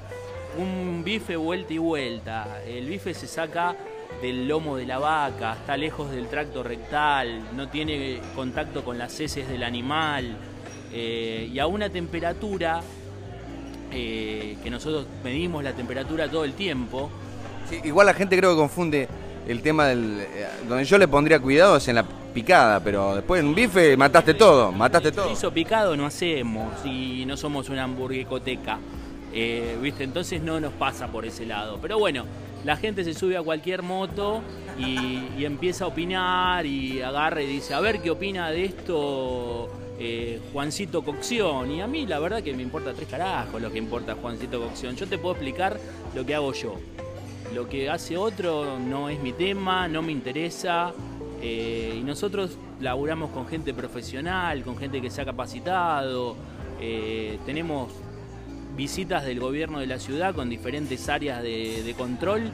un 0.58 1.04
bife 1.04 1.36
vuelta 1.36 1.74
y 1.74 1.78
vuelta. 1.78 2.62
El 2.66 2.88
bife 2.88 3.14
se 3.14 3.28
saca 3.28 3.76
del 4.22 4.48
lomo 4.48 4.78
de 4.78 4.86
la 4.86 4.98
vaca, 4.98 5.54
está 5.54 5.76
lejos 5.76 6.10
del 6.12 6.28
tracto 6.28 6.64
rectal, 6.64 7.56
no 7.56 7.68
tiene 7.68 8.22
contacto 8.34 8.84
con 8.84 8.98
las 8.98 9.20
heces 9.20 9.48
del 9.48 9.64
animal 9.64 10.38
eh, 10.94 11.50
y 11.52 11.60
a 11.60 11.68
una 11.68 11.90
temperatura 11.90 12.82
eh, 13.98 14.58
que 14.62 14.70
nosotros 14.70 15.06
medimos 15.24 15.64
la 15.64 15.72
temperatura 15.72 16.28
todo 16.30 16.44
el 16.44 16.54
tiempo. 16.54 17.10
igual 17.84 18.06
la 18.08 18.14
gente 18.14 18.38
creo 18.38 18.52
que 18.52 18.58
confunde 18.58 19.08
el 19.48 19.62
tema 19.62 19.88
del... 19.88 20.20
Eh, 20.20 20.48
donde 20.68 20.84
yo 20.84 20.98
le 20.98 21.08
pondría 21.08 21.40
cuidado 21.40 21.78
es 21.78 21.88
en 21.88 21.96
la 21.96 22.06
picada, 22.34 22.82
pero 22.82 23.16
después 23.16 23.40
en 23.40 23.48
un 23.48 23.56
bife 23.56 23.96
mataste 23.96 24.34
todo, 24.34 24.74
mataste 24.74 25.14
todo. 25.14 25.32
Hizo 25.32 25.50
picado 25.52 25.96
no 25.96 26.06
hacemos 26.06 26.86
y 26.86 27.24
no 27.26 27.38
somos 27.38 27.70
una 27.70 27.84
hamburguecoteca, 27.84 28.80
eh, 29.34 29.78
¿viste? 29.82 30.04
Entonces 30.04 30.42
no 30.42 30.60
nos 30.60 30.74
pasa 30.74 31.08
por 31.08 31.26
ese 31.26 31.46
lado. 31.46 31.80
Pero 31.82 31.98
bueno, 31.98 32.26
la 32.66 32.76
gente 32.76 33.06
se 33.06 33.14
sube 33.14 33.38
a 33.38 33.44
cualquier 33.44 33.82
moto 33.82 34.42
y, 34.78 35.46
empieza 35.46 35.86
a 35.86 35.88
opinar 35.88 36.66
y 36.66 37.02
agarra 37.02 37.42
y 37.42 37.46
dice, 37.46 37.74
a 37.74 37.80
ver 37.80 38.02
qué 38.02 38.12
opina 38.12 38.50
de 38.50 38.66
esto 38.66 39.70
eh, 40.00 40.40
Juancito 40.52 41.04
Cocción. 41.04 41.72
Y 41.72 41.82
a 41.82 41.88
mí 41.88 42.06
la 42.06 42.20
verdad 42.20 42.44
que 42.44 42.54
me 42.54 42.64
importa 42.64 42.94
tres 42.94 43.08
carajos 43.08 43.62
lo 43.62 43.72
que 43.72 43.78
importa 43.78 44.16
Juancito 44.16 44.60
Cocción. 44.60 44.96
Yo 44.96 45.08
te 45.08 45.18
puedo 45.18 45.36
explicar 45.36 45.80
lo 46.14 46.26
que 46.26 46.36
hago 46.36 46.54
yo. 46.54 46.76
Lo 47.54 47.70
que 47.70 47.90
hace 47.90 48.18
otro 48.18 48.80
no 48.80 49.10
es 49.10 49.20
mi 49.20 49.32
tema, 49.32 49.88
no 49.88 50.02
me 50.02 50.12
interesa. 50.12 50.94
Eh, 51.42 51.98
y 52.00 52.04
nosotros 52.04 52.58
laburamos 52.80 53.30
con 53.32 53.48
gente 53.48 53.74
profesional, 53.74 54.64
con 54.64 54.78
gente 54.78 55.02
que 55.02 55.10
se 55.10 55.22
ha 55.22 55.26
capacitado. 55.26 56.36
Eh, 56.82 57.40
tenemos 57.46 57.92
visitas 58.76 59.24
del 59.24 59.40
gobierno 59.40 59.80
de 59.80 59.88
la 59.88 60.00
ciudad 60.00 60.36
con 60.36 60.50
diferentes 60.50 61.08
áreas 61.08 61.42
de, 61.42 61.96
control. 61.98 62.52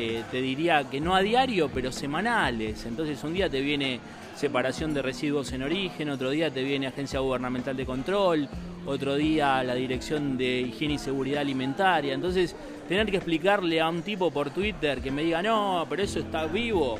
Eh, 0.00 0.22
te 0.30 0.40
diría 0.40 0.88
que 0.88 1.00
no 1.00 1.16
a 1.16 1.20
diario, 1.22 1.68
pero 1.74 1.90
semanales. 1.90 2.86
Entonces 2.86 3.22
un 3.24 3.34
día 3.34 3.50
te 3.50 3.60
viene 3.60 3.98
separación 4.36 4.94
de 4.94 5.02
residuos 5.02 5.52
en 5.52 5.64
origen, 5.64 6.08
otro 6.08 6.30
día 6.30 6.52
te 6.52 6.62
viene 6.62 6.86
Agencia 6.86 7.18
Gubernamental 7.18 7.76
de 7.76 7.84
Control, 7.84 8.48
otro 8.86 9.16
día 9.16 9.64
la 9.64 9.74
Dirección 9.74 10.38
de 10.38 10.60
Higiene 10.60 10.94
y 10.94 10.98
Seguridad 10.98 11.40
Alimentaria. 11.40 12.14
Entonces, 12.14 12.54
tener 12.86 13.10
que 13.10 13.16
explicarle 13.16 13.80
a 13.80 13.88
un 13.88 14.02
tipo 14.02 14.30
por 14.30 14.50
Twitter 14.50 15.00
que 15.00 15.10
me 15.10 15.24
diga, 15.24 15.42
no, 15.42 15.84
pero 15.90 16.04
eso 16.04 16.20
está 16.20 16.46
vivo, 16.46 16.96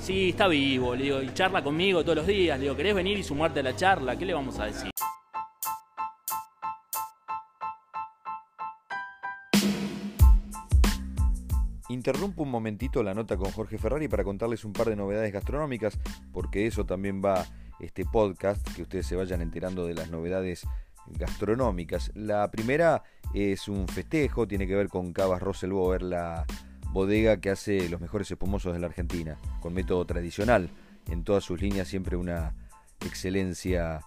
Sí, 0.00 0.30
está 0.30 0.48
vivo, 0.48 0.96
le 0.96 1.04
digo, 1.04 1.22
y 1.22 1.32
charla 1.32 1.62
conmigo 1.62 2.02
todos 2.02 2.16
los 2.16 2.26
días, 2.26 2.58
le 2.58 2.64
digo, 2.64 2.76
¿querés 2.76 2.92
venir 2.92 3.18
y 3.20 3.22
sumarte 3.22 3.60
a 3.60 3.62
la 3.62 3.76
charla? 3.76 4.16
¿Qué 4.16 4.26
le 4.26 4.34
vamos 4.34 4.58
a 4.58 4.64
decir? 4.64 4.91
Interrumpo 11.92 12.42
un 12.42 12.50
momentito 12.50 13.02
la 13.02 13.12
nota 13.12 13.36
con 13.36 13.50
Jorge 13.50 13.76
Ferrari 13.76 14.08
para 14.08 14.24
contarles 14.24 14.64
un 14.64 14.72
par 14.72 14.88
de 14.88 14.96
novedades 14.96 15.30
gastronómicas, 15.30 15.98
porque 16.32 16.66
eso 16.66 16.86
también 16.86 17.20
va 17.22 17.44
este 17.80 18.06
podcast, 18.06 18.66
que 18.74 18.82
ustedes 18.82 19.06
se 19.06 19.14
vayan 19.14 19.42
enterando 19.42 19.84
de 19.86 19.92
las 19.92 20.10
novedades 20.10 20.66
gastronómicas. 21.06 22.10
La 22.14 22.50
primera 22.50 23.02
es 23.34 23.68
un 23.68 23.86
festejo, 23.88 24.48
tiene 24.48 24.66
que 24.66 24.74
ver 24.74 24.88
con 24.88 25.12
Cavas 25.12 25.42
Rosselboer, 25.42 26.00
la 26.02 26.46
bodega 26.92 27.36
que 27.42 27.50
hace 27.50 27.90
los 27.90 28.00
mejores 28.00 28.30
espumosos 28.30 28.72
de 28.72 28.78
la 28.78 28.86
Argentina, 28.86 29.36
con 29.60 29.74
método 29.74 30.06
tradicional. 30.06 30.70
En 31.10 31.24
todas 31.24 31.44
sus 31.44 31.60
líneas 31.60 31.88
siempre 31.88 32.16
una 32.16 32.54
excelencia 33.04 34.00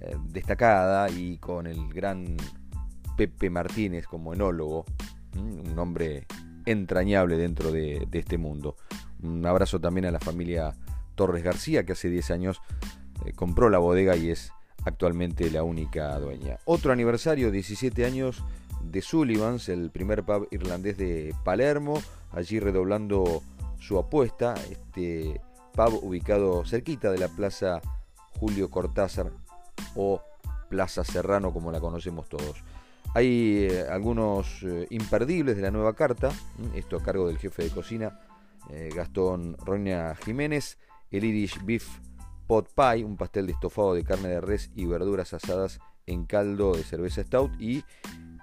eh, 0.00 0.16
destacada 0.24 1.08
y 1.08 1.38
con 1.38 1.68
el 1.68 1.92
gran 1.94 2.36
Pepe 3.16 3.48
Martínez 3.48 4.08
como 4.08 4.34
enólogo, 4.34 4.84
un 5.36 5.78
hombre 5.78 6.26
entrañable 6.70 7.36
dentro 7.36 7.72
de, 7.72 8.06
este 8.12 8.38
mundo. 8.38 8.76
Un 9.22 9.44
abrazo 9.46 9.80
también 9.80 10.06
a 10.06 10.10
la 10.10 10.20
familia 10.20 10.74
Torres 11.14 11.42
García, 11.42 11.84
que 11.84 11.92
hace 11.92 12.10
10 12.10 12.30
años 12.30 12.60
eh, 13.24 13.32
compró 13.32 13.70
la 13.70 13.78
bodega 13.78 14.16
y 14.16 14.30
es 14.30 14.52
actualmente 14.84 15.50
la 15.50 15.62
única 15.62 16.18
dueña. 16.18 16.58
Otro 16.64 16.92
aniversario, 16.92 17.50
17 17.50 18.04
años 18.04 18.42
de 18.82 19.02
Sullivan's, 19.02 19.68
el 19.68 19.90
primer 19.90 20.24
pub 20.24 20.48
irlandés 20.50 20.96
de 20.96 21.34
Palermo, 21.44 22.00
allí 22.32 22.60
redoblando 22.60 23.42
su 23.80 23.98
apuesta, 23.98 24.54
este 24.70 25.40
pub 25.74 26.00
ubicado 26.02 26.64
cerquita 26.64 27.10
de 27.10 27.18
la 27.18 27.28
Plaza 27.28 27.80
Julio 28.38 28.70
Cortázar 28.70 29.32
o 29.96 30.20
Plaza 30.68 31.04
Serrano 31.04 31.52
como 31.52 31.72
la 31.72 31.80
conocemos 31.80 32.28
todos. 32.28 32.62
Hay 33.14 33.68
eh, 33.70 33.86
algunos 33.90 34.62
eh, 34.62 34.86
imperdibles 34.90 35.56
de 35.56 35.62
la 35.62 35.70
nueva 35.70 35.94
carta, 35.94 36.30
esto 36.74 36.96
a 36.96 37.02
cargo 37.02 37.26
del 37.26 37.38
jefe 37.38 37.64
de 37.64 37.70
cocina 37.70 38.20
eh, 38.70 38.90
Gastón 38.94 39.56
Roña 39.58 40.14
Jiménez, 40.14 40.78
el 41.10 41.24
Irish 41.24 41.64
Beef 41.64 41.88
Pot 42.46 42.68
Pie, 42.74 43.04
un 43.04 43.16
pastel 43.16 43.46
de 43.46 43.52
estofado 43.52 43.94
de 43.94 44.04
carne 44.04 44.28
de 44.28 44.40
res 44.40 44.70
y 44.74 44.86
verduras 44.86 45.32
asadas 45.32 45.80
en 46.06 46.24
caldo 46.26 46.74
de 46.74 46.82
cerveza 46.82 47.22
stout. 47.22 47.50
Y 47.60 47.82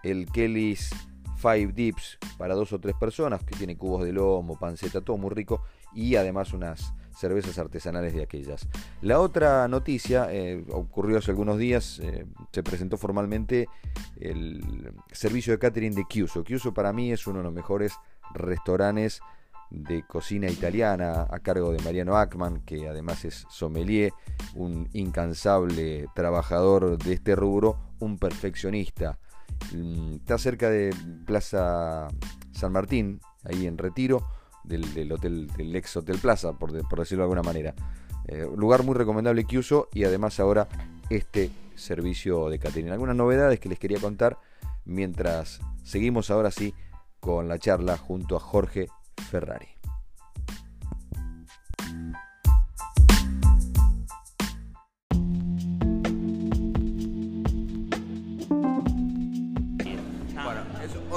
el 0.03 0.31
Kelly's 0.31 0.89
Five 1.37 1.73
Dips 1.73 2.17
para 2.37 2.55
dos 2.55 2.73
o 2.73 2.79
tres 2.79 2.95
personas, 2.99 3.43
que 3.43 3.55
tiene 3.55 3.77
cubos 3.77 4.03
de 4.03 4.13
lomo, 4.13 4.57
panceta, 4.57 5.01
todo 5.01 5.17
muy 5.17 5.31
rico, 5.31 5.63
y 5.93 6.15
además 6.15 6.53
unas 6.53 6.93
cervezas 7.15 7.57
artesanales 7.57 8.13
de 8.13 8.23
aquellas. 8.23 8.67
La 9.01 9.19
otra 9.19 9.67
noticia 9.67 10.27
eh, 10.31 10.63
ocurrió 10.71 11.17
hace 11.17 11.31
algunos 11.31 11.57
días, 11.57 11.99
eh, 11.99 12.25
se 12.51 12.63
presentó 12.63 12.97
formalmente 12.97 13.67
el 14.19 14.91
servicio 15.11 15.53
de 15.53 15.59
catering 15.59 15.95
de 15.95 16.05
Chiuso. 16.07 16.43
Chiuso 16.43 16.73
para 16.73 16.93
mí 16.93 17.11
es 17.11 17.25
uno 17.27 17.39
de 17.39 17.45
los 17.45 17.53
mejores 17.53 17.93
restaurantes 18.33 19.21
de 19.71 20.03
cocina 20.03 20.49
italiana 20.49 21.27
a 21.29 21.39
cargo 21.39 21.71
de 21.71 21.81
Mariano 21.83 22.17
Ackman, 22.17 22.61
que 22.61 22.87
además 22.87 23.25
es 23.25 23.45
sommelier, 23.49 24.13
un 24.53 24.89
incansable 24.93 26.07
trabajador 26.13 26.97
de 26.97 27.13
este 27.13 27.35
rubro, 27.35 27.77
un 27.99 28.17
perfeccionista. 28.17 29.17
Mm, 29.73 30.15
está 30.15 30.37
cerca 30.37 30.69
de 30.69 30.95
Plaza 31.25 32.07
San 32.51 32.71
Martín, 32.71 33.19
ahí 33.43 33.67
en 33.67 33.77
Retiro, 33.77 34.27
del, 34.67 35.11
hotel, 35.11 35.47
del 35.55 35.75
ex 35.75 35.97
Hotel 35.97 36.17
Plaza, 36.19 36.53
por, 36.53 36.71
decirlo 36.71 37.23
de 37.23 37.23
alguna 37.23 37.43
manera. 37.43 37.73
Eh, 38.27 38.47
lugar 38.55 38.83
muy 38.83 38.95
recomendable 38.95 39.45
que 39.45 39.57
uso 39.57 39.87
y 39.93 40.03
además 40.03 40.39
ahora 40.39 40.67
este 41.09 41.51
servicio 41.75 42.49
de 42.49 42.59
catering. 42.59 42.89
Algunas 42.89 43.15
novedades 43.15 43.59
que 43.59 43.69
les 43.69 43.79
quería 43.79 43.99
contar 43.99 44.37
mientras 44.85 45.59
seguimos 45.83 46.31
ahora 46.31 46.51
sí 46.51 46.73
con 47.19 47.47
la 47.47 47.59
charla 47.59 47.97
junto 47.97 48.35
a 48.35 48.39
Jorge 48.39 48.87
Ferrari. 49.29 49.75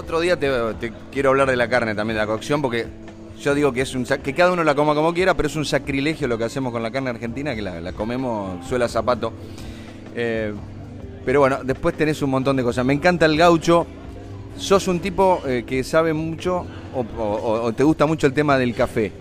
otro 0.09 0.21
día 0.21 0.39
te, 0.39 0.91
quiero 1.13 1.29
hablar 1.29 1.51
de 1.51 1.57
la 1.57 1.69
carne 1.69 1.95
también, 1.95 2.17
de 2.17 2.23
la 2.23 2.27
cocción, 2.27 2.63
porque 2.63 2.87
yo 3.41 3.55
digo 3.55 3.73
que 3.73 3.83
es 3.83 3.95
un 3.95 4.05
que 4.05 4.35
cada 4.35 4.53
uno 4.53 4.65
la 4.65 4.75
coma 4.75 4.95
como 4.95 5.15
quiera, 5.15 5.35
pero 5.35 5.49
es 5.49 5.57
un 5.57 5.65
sacrilegio 5.65 6.27
lo 6.27 6.37
que 6.39 6.45
hacemos 6.45 6.73
con 6.73 6.83
la 6.83 6.91
carne 6.91 7.11
argentina, 7.11 7.55
que 7.55 7.63
la, 7.63 7.93
comemos 7.93 8.67
suela 8.67 8.89
zapato. 8.89 9.33
Eh, 10.15 10.53
pero 11.25 11.41
bueno, 11.41 11.59
después 11.63 11.95
tenés 11.97 12.21
un 12.23 12.31
montón 12.31 12.57
de 12.57 12.63
cosas. 12.63 12.85
Me 12.85 12.95
encanta 12.95 13.27
el 13.27 13.37
gaucho. 13.37 13.87
Sos 14.57 14.89
un 14.89 14.99
tipo 14.99 15.43
eh, 15.47 15.65
que 15.67 15.85
sabe 15.85 16.13
mucho 16.13 16.67
o, 16.95 17.73
te 17.77 17.85
gusta 17.85 18.07
mucho 18.07 18.27
el 18.27 18.33
tema 18.33 18.59
del 18.59 18.75
café. 18.75 19.13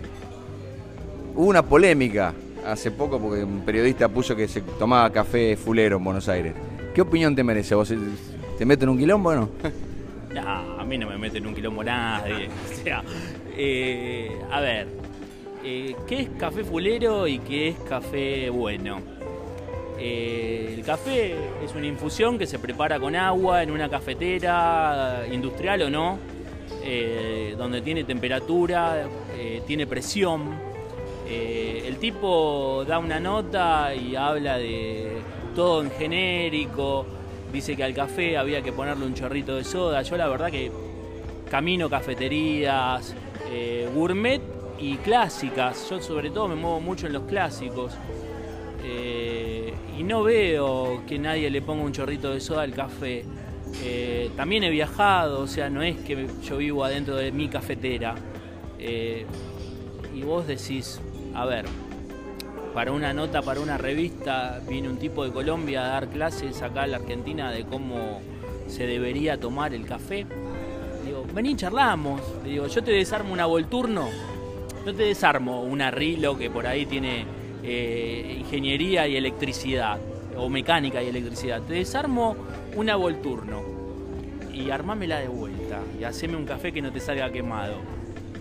Hubo 1.36 1.46
una 1.46 1.62
polémica 1.62 2.34
hace 2.66 2.90
poco 2.90 3.20
porque 3.20 3.44
un 3.44 3.62
periodista 3.62 4.10
puso 4.10 4.36
que 4.36 4.48
se 4.48 4.62
tomaba 4.62 5.12
café 5.12 5.56
fulero 5.56 5.98
en 5.98 6.04
Buenos 6.04 6.28
Aires. 6.28 6.54
¿Qué 6.96 7.02
opinión 7.02 7.36
te 7.36 7.44
merece? 7.44 7.76
¿Vos 7.76 7.94
te 8.58 8.66
meten 8.66 8.90
un 8.90 8.98
quilombo 8.98 9.30
o 9.30 9.36
no? 9.36 9.50
a 10.40 10.84
mí 10.86 10.98
no 10.98 11.08
me 11.08 11.18
meten 11.18 11.46
un 11.46 11.54
quilombo 11.54 11.84
nadie. 11.84 12.50
O 12.72 12.84
sea, 12.84 13.04
Eh, 13.60 14.40
a 14.52 14.62
ver, 14.62 14.88
eh, 15.64 15.96
¿qué 16.08 16.20
es 16.20 16.30
café 16.38 16.64
fulero 16.64 17.26
y 17.28 17.40
qué 17.40 17.70
es 17.70 17.80
café 17.80 18.52
bueno? 18.52 19.02
Eh, 19.98 20.76
el 20.78 20.84
café 20.84 21.36
es 21.66 21.74
una 21.74 21.88
infusión 21.88 22.38
que 22.38 22.46
se 22.46 22.60
prepara 22.60 23.00
con 23.00 23.16
agua 23.16 23.64
en 23.64 23.72
una 23.72 23.90
cafetera 23.90 25.24
industrial 25.32 25.82
o 25.82 25.90
no, 25.90 26.20
donde 27.58 27.82
tiene 27.82 28.04
temperatura, 28.04 29.08
tiene 29.66 29.88
presión. 29.88 30.54
el 31.28 31.98
tipo 31.98 32.86
da 32.88 33.00
una 33.00 33.20
nota 33.20 33.94
y 33.96 34.16
habla 34.16 34.58
de 34.60 35.18
todo 35.56 35.82
en 35.82 35.90
genérico, 35.90 37.06
dice 37.52 37.76
que 37.76 37.84
al 37.84 37.96
café 37.96 38.38
había 38.38 38.62
que 38.62 38.72
ponerle 38.72 39.06
un 39.06 39.16
chorrito 39.16 39.56
de 39.56 39.64
soda. 39.64 40.04
Yo 40.04 40.16
la 40.16 40.28
verdad 40.28 40.52
que 40.52 40.72
camino 41.50 41.90
cafeterías, 41.90 43.16
eh, 43.52 43.90
gourmet 43.94 44.42
y 44.80 44.98
clásicas. 44.98 45.90
Yo 45.90 46.02
sobre 46.02 46.30
todo 46.30 46.48
me 46.48 46.56
muevo 46.56 46.80
mucho 46.80 47.08
en 47.08 47.14
los 47.14 47.24
clásicos. 47.24 47.94
Eh, 48.84 49.74
y 49.98 50.04
no 50.04 50.24
veo 50.24 51.04
que 51.08 51.18
nadie 51.18 51.50
le 51.50 51.62
ponga 51.62 51.84
un 51.84 51.92
chorrito 51.92 52.32
de 52.32 52.40
soda 52.40 52.64
al 52.64 52.74
café. 52.74 53.26
Eh, 53.84 54.30
también 54.36 54.64
he 54.64 54.70
viajado, 54.70 55.42
o 55.42 55.48
sea, 55.48 55.70
no 55.70 55.82
es 55.82 55.98
que 55.98 56.28
yo 56.44 56.58
vivo 56.58 56.84
adentro 56.84 57.16
de 57.16 57.32
mi 57.32 57.48
cafetera. 57.48 58.16
y 58.80 60.24
vos 60.24 60.48
decís, 60.48 61.00
a 61.36 61.46
ver, 61.46 61.66
para 62.74 62.92
una 62.92 63.14
nota, 63.14 63.42
para 63.42 63.60
una 63.60 63.78
revista, 63.78 64.62
viene 64.68 64.90
un 64.90 64.98
tipo 64.98 65.24
de 65.24 65.32
Colombia 65.32 65.86
a 65.86 65.88
dar 65.90 66.10
clases 66.10 66.62
acá 66.62 66.86
en 66.86 66.92
la 66.92 66.98
Argentina 66.98 67.52
de 67.52 67.66
cómo 67.66 68.22
se 68.68 68.86
debería 68.88 69.40
tomar 69.40 69.74
el 69.74 69.86
café 69.86 70.26
digo, 71.08 71.26
vení, 71.34 71.56
charlamos. 71.56 72.22
Le 72.44 72.50
digo, 72.50 72.68
yo 72.68 72.84
te 72.84 72.92
desarmo 72.92 73.34
una 73.34 73.46
Volturno, 73.46 74.10
no 74.86 74.94
te 74.94 75.04
desarmo 75.04 75.64
una 75.64 75.92
Rilo 75.92 76.38
que 76.38 76.50
por 76.50 76.68
ahí 76.68 76.86
tiene 76.86 77.26
eh, 77.64 78.38
ingeniería 78.40 79.08
y 79.08 79.16
electricidad, 79.18 80.00
o 80.36 80.50
mecánica 80.50 81.02
y 81.02 81.08
electricidad. 81.08 81.62
Te 81.64 81.74
desarmo 81.74 82.36
una 82.76 82.96
Volturno 82.96 83.62
y 84.54 84.70
armámela 84.70 85.20
de 85.20 85.28
vuelta 85.28 85.82
y 86.00 86.04
haceme 86.04 86.36
un 86.36 86.46
café 86.46 86.72
que 86.72 86.82
no 86.82 86.92
te 86.92 87.00
salga 87.00 87.32
quemado. 87.32 87.76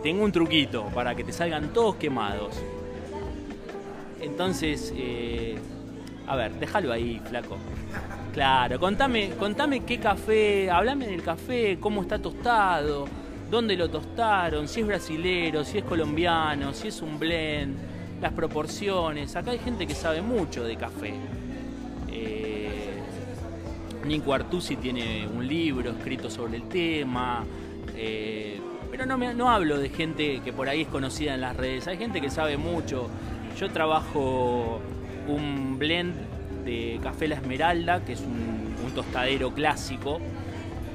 Tengo 0.03 0.25
un 0.25 0.33
truquito 0.33 0.85
para 0.95 1.15
que 1.15 1.25
te 1.25 1.33
salgan 1.33 1.73
todos 1.73 1.97
quemados. 1.97 2.55
Entonces, 4.21 4.93
eh, 4.97 5.57
a 6.27 6.37
ver, 6.37 6.53
déjalo 6.55 6.93
ahí, 6.93 7.21
flaco. 7.29 7.57
Claro, 8.37 8.79
contame, 8.79 9.31
contame 9.39 9.81
qué 9.81 9.99
café, 9.99 10.71
hablame 10.71 11.07
del 11.07 11.23
café, 11.23 11.79
cómo 11.81 12.03
está 12.03 12.19
tostado, 12.19 13.07
dónde 13.51 13.77
lo 13.77 13.89
tostaron, 13.89 14.69
si 14.69 14.81
es 14.81 14.87
brasilero, 14.87 15.65
si 15.65 15.79
es 15.79 15.85
colombiano, 15.85 16.75
si 16.75 16.89
es 16.89 17.01
un 17.01 17.19
blend, 17.19 17.79
las 18.21 18.35
proporciones. 18.35 19.35
Acá 19.37 19.53
hay 19.53 19.59
gente 19.59 19.87
que 19.87 19.95
sabe 19.95 20.21
mucho 20.21 20.65
de 20.65 20.77
café. 20.77 21.15
Eh, 22.13 23.01
Nico 24.05 24.35
Artusi 24.35 24.77
tiene 24.77 25.27
un 25.27 25.49
libro 25.49 25.93
escrito 25.93 26.29
sobre 26.29 26.57
el 26.59 26.69
tema. 26.69 27.43
Eh, 27.97 28.61
pero 28.91 29.07
no, 29.07 29.17
me, 29.17 29.33
no 29.33 29.51
hablo 29.51 29.79
de 29.79 29.89
gente 29.89 30.43
que 30.45 30.53
por 30.53 30.69
ahí 30.69 30.83
es 30.83 30.89
conocida 30.89 31.33
en 31.33 31.41
las 31.41 31.57
redes. 31.57 31.87
Hay 31.87 31.97
gente 31.97 32.21
que 32.21 32.29
sabe 32.29 32.59
mucho. 32.59 33.09
Yo 33.59 33.71
trabajo 33.71 34.83
un 35.27 35.79
blend 35.79 36.26
de 36.67 37.01
Café 37.03 37.29
La 37.29 37.37
Esmeralda, 37.37 38.05
que 38.05 38.13
es 38.13 38.21
un, 38.21 38.67
tostadero 38.95 39.53
clásico, 39.53 40.21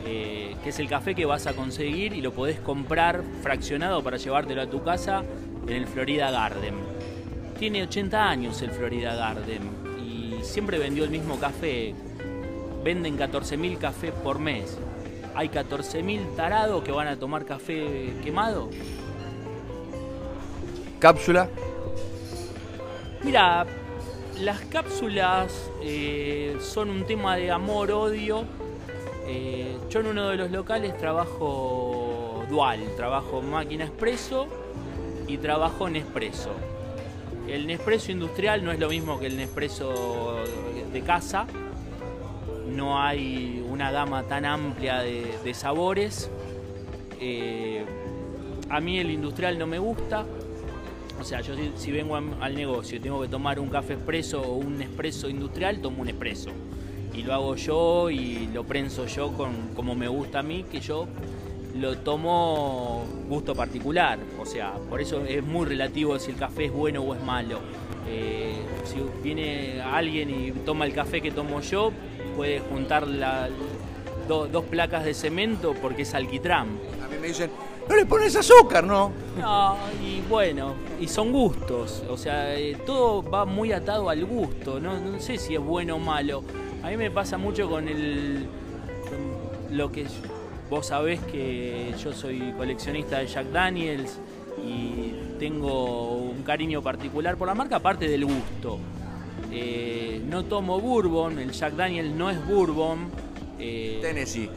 eh, 0.08 0.56
que 0.64 0.70
es 0.70 0.80
el 0.80 0.90
café 0.90 1.14
que 1.14 1.26
vas 1.26 1.46
a 1.46 1.54
conseguir 1.54 2.14
y 2.14 2.22
lo 2.22 2.32
podés 2.32 2.60
comprar 2.60 3.22
fraccionado 3.44 4.02
para 4.02 4.18
llevártelo 4.18 4.64
a 4.64 4.66
tu 4.68 4.82
casa 4.82 5.24
en 5.68 5.74
el 5.74 5.86
Florida 5.86 6.32
Garden. 6.32 6.74
Tiene 7.60 7.84
80 7.84 8.28
años 8.28 8.60
el 8.64 8.72
Florida 8.72 9.14
Garden 9.14 9.62
y 10.04 10.44
siempre 10.44 10.80
vendió 10.80 11.04
el 11.04 11.12
mismo 11.12 11.40
café. 11.40 11.94
Venden 12.84 13.20
14.000 13.20 13.78
cafés 13.78 14.12
por 14.12 14.40
mes. 14.40 14.80
Hay 15.36 15.50
14.000 15.50 16.36
tarados 16.36 16.84
que 16.84 16.92
van 16.92 17.08
a 17.08 17.18
tomar 17.18 17.46
café 17.46 18.16
quemado. 18.24 18.72
¿Cápsula? 21.00 21.48
Mira, 23.24 23.68
las 24.40 24.62
cápsulas 24.62 25.70
eh, 25.82 26.58
son 26.62 26.90
un 26.90 27.06
tema 27.06 27.36
de 27.36 27.52
amor-odio. 27.52 28.46
Eh, 29.28 29.78
yo 29.90 30.00
en 30.00 30.08
uno 30.08 30.30
de 30.30 30.38
los 30.38 30.52
locales 30.52 30.98
trabajo 30.98 32.44
dual, 32.50 32.80
trabajo 32.96 33.42
máquina 33.42 33.86
expreso 33.86 34.48
y 35.28 35.38
trabajo 35.38 35.90
Nespresso. 35.90 36.52
El 37.48 37.68
Nespresso 37.68 38.12
industrial 38.12 38.64
no 38.64 38.72
es 38.72 38.80
lo 38.80 38.90
mismo 38.90 39.20
que 39.20 39.28
el 39.28 39.38
Nespresso 39.38 40.38
de 40.92 41.02
casa. 41.02 41.48
No 42.68 43.02
hay 43.02 43.66
una 43.70 43.92
gama 43.92 44.24
tan 44.24 44.46
amplia 44.46 45.00
de, 45.00 45.54
sabores. 45.54 46.30
Eh, 47.20 47.86
a 48.70 48.80
mí 48.80 49.00
el 49.00 49.12
industrial 49.12 49.60
no 49.60 49.68
me 49.68 49.80
gusta. 49.80 50.26
O 51.22 51.24
sea, 51.24 51.42
yo 51.42 51.54
si, 51.76 51.92
vengo 51.92 52.16
al 52.16 52.56
negocio 52.56 52.98
y 52.98 53.00
tengo 53.00 53.22
que 53.22 53.28
tomar 53.28 53.60
un 53.60 53.70
café 53.70 53.94
expreso 53.94 54.42
o 54.42 54.56
un 54.56 54.82
expreso 54.82 55.30
industrial, 55.30 55.80
tomo 55.80 56.02
un 56.02 56.10
expreso. 56.10 56.50
Y 57.14 57.22
lo 57.22 57.36
hago 57.36 57.56
yo 57.56 58.10
y 58.10 58.50
lo 58.52 58.64
prenso 58.64 59.06
yo 59.06 59.32
con 59.34 59.76
como 59.76 59.94
me 59.94 60.08
gusta 60.08 60.40
a 60.40 60.42
mí, 60.44 60.66
que 60.72 60.80
yo 60.80 61.08
lo 61.76 62.00
tomo 62.00 63.06
gusto 63.30 63.54
particular. 63.54 64.18
O 64.40 64.48
sea, 64.48 64.74
por 64.90 65.00
eso 65.00 65.24
es 65.24 65.44
muy 65.44 65.68
relativo 65.68 66.18
si 66.18 66.32
el 66.32 66.38
café 66.38 66.66
es 66.66 66.74
bueno 66.74 67.02
o 67.04 67.14
es 67.14 67.22
malo. 67.22 67.60
Eh, 68.08 68.56
si 68.86 68.96
viene 69.22 69.80
alguien 69.80 70.28
y 70.32 70.52
toma 70.66 70.86
el 70.86 70.94
café 70.94 71.22
que 71.22 71.30
tomo 71.30 71.62
yo, 71.62 71.92
puede 72.36 72.62
juntar 72.62 73.06
dos 74.28 74.66
placas 74.72 75.06
de 75.06 75.14
cemento 75.14 75.76
porque 75.80 76.02
es 76.02 76.16
alquitrán. 76.16 76.80
A 77.06 77.08
mí 77.08 77.18
me 77.22 77.28
dicen, 77.28 77.52
no 77.88 77.96
le 77.96 78.06
pones 78.06 78.36
azúcar, 78.36 78.86
¿no? 78.86 79.12
No, 79.38 79.76
y 80.04 80.22
bueno, 80.30 80.74
y 81.00 81.08
son 81.08 81.32
gustos, 81.32 82.04
o 82.10 82.18
sea, 82.18 82.56
eh, 82.56 82.78
todo 82.86 83.24
va 83.24 83.46
muy 83.46 83.72
atado 83.72 84.10
al 84.10 84.26
gusto, 84.26 84.80
¿no? 84.80 85.00
no 85.00 85.20
sé 85.20 85.38
si 85.38 85.56
es 85.56 85.62
bueno 85.62 85.96
o 85.96 86.00
malo. 86.00 86.44
A 86.84 86.90
mí 86.90 86.98
me 86.98 87.12
pasa 87.12 87.38
mucho 87.38 87.70
con 87.70 87.88
el 87.88 88.48
lo 89.72 89.92
que 89.92 90.06
vos 90.70 90.88
sabés 90.88 91.20
que 91.22 91.94
yo 92.02 92.14
soy 92.14 92.54
coleccionista 92.58 93.20
de 93.20 93.28
Jack 93.28 93.48
Daniels 93.48 94.20
y 94.66 95.14
tengo 95.40 96.18
un 96.18 96.44
cariño 96.44 96.82
particular 96.82 97.38
por 97.38 97.48
la 97.48 97.56
marca, 97.56 97.78
aparte 97.78 98.08
del 98.08 98.26
gusto. 98.26 98.80
Eh, 99.52 100.22
no 100.28 100.46
tomo 100.46 100.80
bourbon, 100.80 101.40
el 101.40 101.52
Jack 101.52 101.74
Daniels 101.74 102.14
no 102.14 102.30
es 102.30 102.46
bourbon. 102.46 103.10
Eh, 103.60 104.00
Tennessee. 104.02 104.50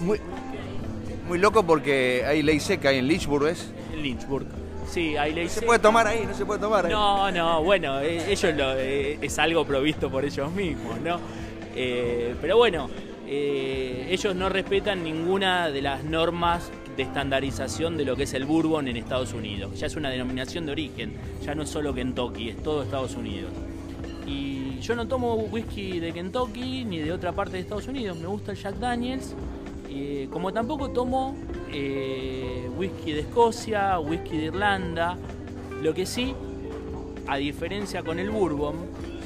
muy, 0.00 0.20
muy 1.26 1.38
loco 1.38 1.64
porque 1.64 2.24
hay 2.26 2.42
ley 2.42 2.60
seca 2.60 2.90
ahí 2.90 2.98
en 2.98 3.08
Lynchburg, 3.08 3.48
¿es? 3.48 3.70
En 3.92 4.02
Lynchburg. 4.02 4.46
Sí, 4.88 5.16
hay 5.16 5.32
ley 5.32 5.44
no 5.44 5.50
se 5.50 5.62
puede 5.62 5.78
tomar 5.78 6.06
ahí, 6.06 6.24
no 6.26 6.34
se 6.34 6.44
puede 6.44 6.60
tomar 6.60 6.86
ahí. 6.86 6.92
No, 6.92 7.30
no, 7.30 7.62
bueno, 7.62 8.00
eh, 8.00 8.30
ellos 8.30 8.54
lo, 8.54 8.76
eh, 8.76 9.18
es 9.22 9.38
algo 9.38 9.64
provisto 9.64 10.10
por 10.10 10.24
ellos 10.24 10.52
mismos, 10.52 11.00
¿no? 11.00 11.18
Eh, 11.74 12.34
pero 12.40 12.58
bueno, 12.58 12.90
ellos 13.26 14.36
no 14.36 14.50
respetan 14.50 15.02
ninguna 15.02 15.70
de 15.70 15.80
las 15.80 16.04
normas 16.04 16.70
de 16.96 17.04
estandarización 17.04 17.96
de 17.96 18.04
lo 18.04 18.14
que 18.14 18.24
es 18.24 18.34
el 18.34 18.44
bourbon 18.44 18.86
en 18.88 18.98
Estados 18.98 19.32
Unidos. 19.32 19.78
Ya 19.80 19.86
es 19.86 19.96
una 19.96 20.10
denominación 20.10 20.66
de 20.66 20.72
origen, 20.72 21.14
ya 21.42 21.54
no 21.54 21.62
es 21.62 21.70
solo 21.70 21.94
Kentucky, 21.94 22.50
es 22.50 22.62
todo 22.62 22.82
Estados 22.82 23.14
Unidos. 23.14 23.50
Y 24.26 24.78
yo 24.80 24.94
no 24.94 25.08
tomo 25.08 25.34
whisky 25.34 25.98
de 26.00 26.12
Kentucky 26.12 26.84
ni 26.84 26.98
de 26.98 27.12
otra 27.12 27.32
parte 27.32 27.52
de 27.52 27.60
Estados 27.60 27.88
Unidos, 27.88 28.18
me 28.18 28.26
gusta 28.26 28.52
el 28.52 28.58
Jack 28.58 28.74
Daniels 28.74 29.34
eh, 29.94 30.28
como 30.30 30.52
tampoco 30.52 30.90
tomo 30.90 31.36
eh, 31.70 32.68
whisky 32.76 33.12
de 33.12 33.20
Escocia, 33.20 33.98
whisky 33.98 34.38
de 34.38 34.44
Irlanda, 34.46 35.18
lo 35.82 35.92
que 35.92 36.06
sí, 36.06 36.34
a 37.26 37.36
diferencia 37.36 38.02
con 38.02 38.18
el 38.18 38.30
bourbon, 38.30 38.76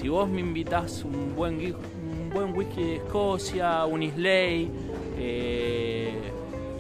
si 0.00 0.08
vos 0.08 0.28
me 0.28 0.40
invitas 0.40 1.04
un 1.04 1.36
buen, 1.36 1.56
un 1.56 2.30
buen 2.30 2.52
whisky 2.56 2.82
de 2.82 2.96
Escocia, 2.96 3.84
un 3.86 4.02
Islay, 4.02 4.68
eh, 5.18 6.14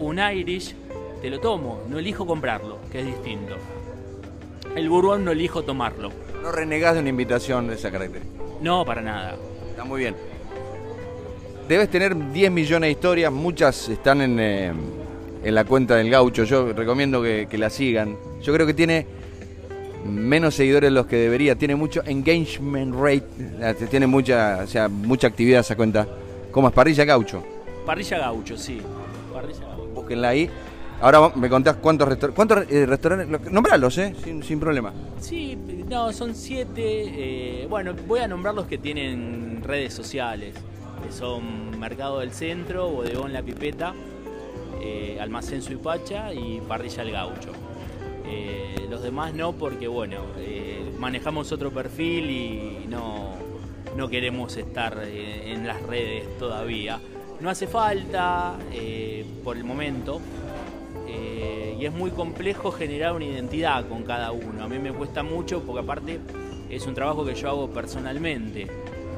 un 0.00 0.18
Irish, 0.18 0.74
te 1.22 1.30
lo 1.30 1.38
tomo, 1.38 1.82
no 1.88 1.98
elijo 1.98 2.26
comprarlo, 2.26 2.78
que 2.90 3.00
es 3.00 3.06
distinto. 3.06 3.56
El 4.74 4.88
bourbon 4.88 5.24
no 5.24 5.30
elijo 5.30 5.62
tomarlo. 5.62 6.10
¿No 6.42 6.50
renegás 6.50 6.94
de 6.94 7.00
una 7.00 7.08
invitación 7.08 7.68
de 7.68 7.74
esa 7.74 7.90
característica? 7.90 8.42
No, 8.60 8.84
para 8.84 9.00
nada. 9.00 9.36
Está 9.70 9.84
muy 9.84 10.00
bien. 10.00 10.35
Debes 11.68 11.90
tener 11.90 12.32
10 12.32 12.52
millones 12.52 12.86
de 12.86 12.92
historias, 12.92 13.32
muchas 13.32 13.88
están 13.88 14.20
en, 14.20 14.38
eh, 14.38 14.72
en 15.42 15.54
la 15.54 15.64
cuenta 15.64 15.96
del 15.96 16.08
gaucho, 16.10 16.44
yo 16.44 16.72
recomiendo 16.72 17.20
que, 17.20 17.48
la 17.58 17.70
sigan. 17.70 18.16
Yo 18.40 18.52
creo 18.52 18.66
que 18.68 18.74
tiene 18.74 19.04
menos 20.04 20.54
seguidores 20.54 20.90
de 20.90 20.94
los 20.94 21.06
que 21.06 21.16
debería, 21.16 21.56
tiene 21.56 21.74
mucho 21.74 22.02
engagement 22.06 22.94
rate, 22.94 23.26
eh, 23.60 23.74
tiene 23.90 24.06
mucha, 24.06 24.60
o 24.62 24.66
sea, 24.68 24.88
mucha 24.88 25.26
actividad 25.26 25.60
esa 25.60 25.74
cuenta. 25.74 26.06
¿Cómo 26.52 26.68
es? 26.68 26.74
Parrilla 26.74 27.04
Gaucho. 27.04 27.42
Parrilla 27.84 28.18
Gaucho, 28.18 28.56
sí. 28.56 28.80
Parrilla 29.32 29.66
Búsquenla 29.92 30.28
ahí. 30.28 30.48
Ahora 31.00 31.32
me 31.34 31.48
contás 31.48 31.76
cuántos, 31.76 32.08
restaurantes 32.08 32.36
cuántos 32.36 32.72
eh, 32.72 32.86
restaurantes. 32.86 33.52
Nombralos, 33.52 33.98
¿eh? 33.98 34.14
Sin, 34.22 34.42
sin, 34.42 34.60
problema. 34.60 34.92
Sí, 35.20 35.58
no, 35.88 36.12
son 36.12 36.34
siete. 36.34 37.62
Eh, 37.62 37.66
bueno, 37.68 37.92
voy 38.06 38.20
a 38.20 38.28
nombrar 38.28 38.54
los 38.54 38.66
que 38.66 38.78
tienen 38.78 39.62
redes 39.64 39.92
sociales. 39.92 40.54
Que 41.06 41.12
son 41.12 41.78
Mercado 41.78 42.20
del 42.20 42.32
Centro, 42.32 42.88
Bodegón 42.88 43.32
La 43.32 43.42
Pipeta, 43.42 43.94
eh, 44.80 45.18
Almacén 45.20 45.62
Suipacha 45.62 46.34
y 46.34 46.60
Parrilla 46.60 47.02
El 47.02 47.12
Gaucho. 47.12 47.52
los 48.90 49.02
demás 49.02 49.34
no, 49.34 49.52
porque 49.52 49.88
bueno, 49.88 50.22
manejamos 50.98 51.52
otro 51.52 51.70
perfil 51.70 52.30
y 52.30 52.86
no, 52.88 53.34
no 53.96 54.08
queremos 54.08 54.56
estar 54.56 55.02
en 55.04 55.66
las 55.66 55.82
redes 55.82 56.24
todavía. 56.38 57.00
No 57.40 57.50
hace 57.50 57.66
falta 57.66 58.56
por 59.44 59.56
el 59.56 59.64
momento, 59.64 60.20
eh, 61.08 61.76
y 61.78 61.86
es 61.86 61.92
muy 61.92 62.10
complejo 62.10 62.72
generar 62.72 63.12
una 63.12 63.24
identidad 63.24 63.86
con 63.88 64.02
cada 64.02 64.32
uno. 64.32 64.64
A 64.64 64.68
mí 64.68 64.78
me 64.78 64.92
cuesta 64.92 65.22
mucho 65.22 65.62
porque 65.62 65.82
aparte 65.82 66.20
es 66.68 66.86
un 66.86 66.94
trabajo 66.94 67.24
que 67.24 67.34
yo 67.34 67.48
hago 67.48 67.70
personalmente. 67.70 68.66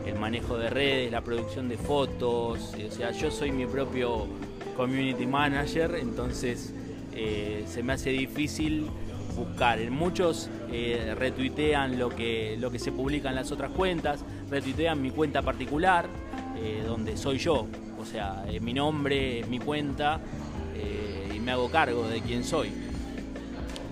El 0.08 0.18
manejo 0.18 0.56
de 0.56 0.70
redes, 0.70 1.12
la 1.12 1.20
producción 1.20 1.68
de 1.68 1.76
fotos, 1.76 2.74
o 2.74 2.90
sea, 2.90 3.10
yo 3.12 3.30
soy 3.30 3.52
mi 3.52 3.66
propio 3.66 4.26
community 4.76 5.26
manager, 5.26 5.96
entonces 6.00 6.74
eh, 7.14 7.64
se 7.68 7.82
me 7.82 7.92
hace 7.92 8.10
difícil 8.10 8.86
buscar. 9.36 9.78
Muchos 9.90 10.50
eh, 10.72 11.14
retuitean 11.16 11.98
lo 11.98 12.08
que, 12.08 12.56
lo 12.58 12.70
que 12.70 12.78
se 12.78 12.90
publica 12.90 13.28
en 13.28 13.34
las 13.34 13.52
otras 13.52 13.70
cuentas, 13.70 14.24
retuitean 14.50 15.00
mi 15.00 15.10
cuenta 15.10 15.42
particular, 15.42 16.08
donde 16.86 17.16
soy 17.16 17.38
yo, 17.38 17.68
o 18.00 18.04
sea, 18.04 18.44
mi 18.60 18.74
nombre 18.74 19.44
mi 19.48 19.60
cuenta 19.60 20.20
me 21.48 21.52
hago 21.52 21.70
cargo 21.70 22.06
de 22.06 22.20
quién 22.20 22.44
soy. 22.44 22.70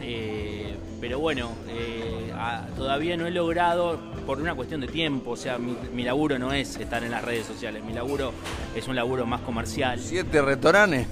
Eh, 0.00 0.76
pero 1.00 1.18
bueno, 1.18 1.50
eh, 1.68 2.32
todavía 2.76 3.16
no 3.16 3.26
he 3.26 3.30
logrado, 3.30 3.98
por 4.26 4.40
una 4.40 4.54
cuestión 4.54 4.80
de 4.80 4.88
tiempo, 4.88 5.32
o 5.32 5.37
sea, 5.37 5.59
mi, 5.59 6.02
laburo 6.02 6.38
no 6.38 6.52
es 6.52 6.76
estar 6.76 7.02
en 7.04 7.11
las 7.11 7.24
redes 7.24 7.46
sociales, 7.46 7.85
mi 7.85 7.92
laburo 7.92 8.32
es 8.74 8.88
un 8.88 8.96
laburo 8.96 9.26
más 9.26 9.40
comercial. 9.42 9.98
¿Siete 10.00 10.42
restaurantes? 10.42 11.06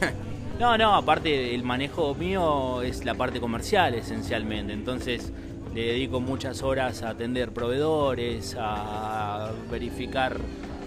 No, 0.58 0.78
no, 0.78 0.94
aparte 0.94 1.52
el 1.52 1.64
manejo 1.64 2.14
mío 2.14 2.80
es 2.80 3.04
la 3.04 3.14
parte 3.14 3.40
comercial 3.40 3.94
esencialmente, 3.94 4.72
entonces 4.72 5.32
le 5.74 5.86
dedico 5.86 6.20
muchas 6.20 6.62
horas 6.62 7.02
a 7.02 7.08
atender 7.10 7.50
proveedores, 7.50 8.56
a 8.56 9.50
verificar 9.68 10.36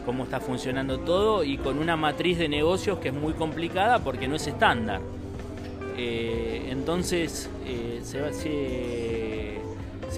cómo 0.05 0.23
está 0.23 0.39
funcionando 0.39 0.99
todo 1.01 1.43
y 1.43 1.57
con 1.57 1.79
una 1.79 1.97
matriz 1.97 2.37
de 2.37 2.47
negocios 2.47 2.99
que 2.99 3.09
es 3.09 3.13
muy 3.13 3.33
complicada 3.33 3.99
porque 3.99 4.29
no 4.29 4.37
es 4.37 4.47
estándar. 4.47 5.01
Eh, 5.97 6.67
entonces 6.69 7.49
eh, 7.65 8.01
se, 8.03 8.19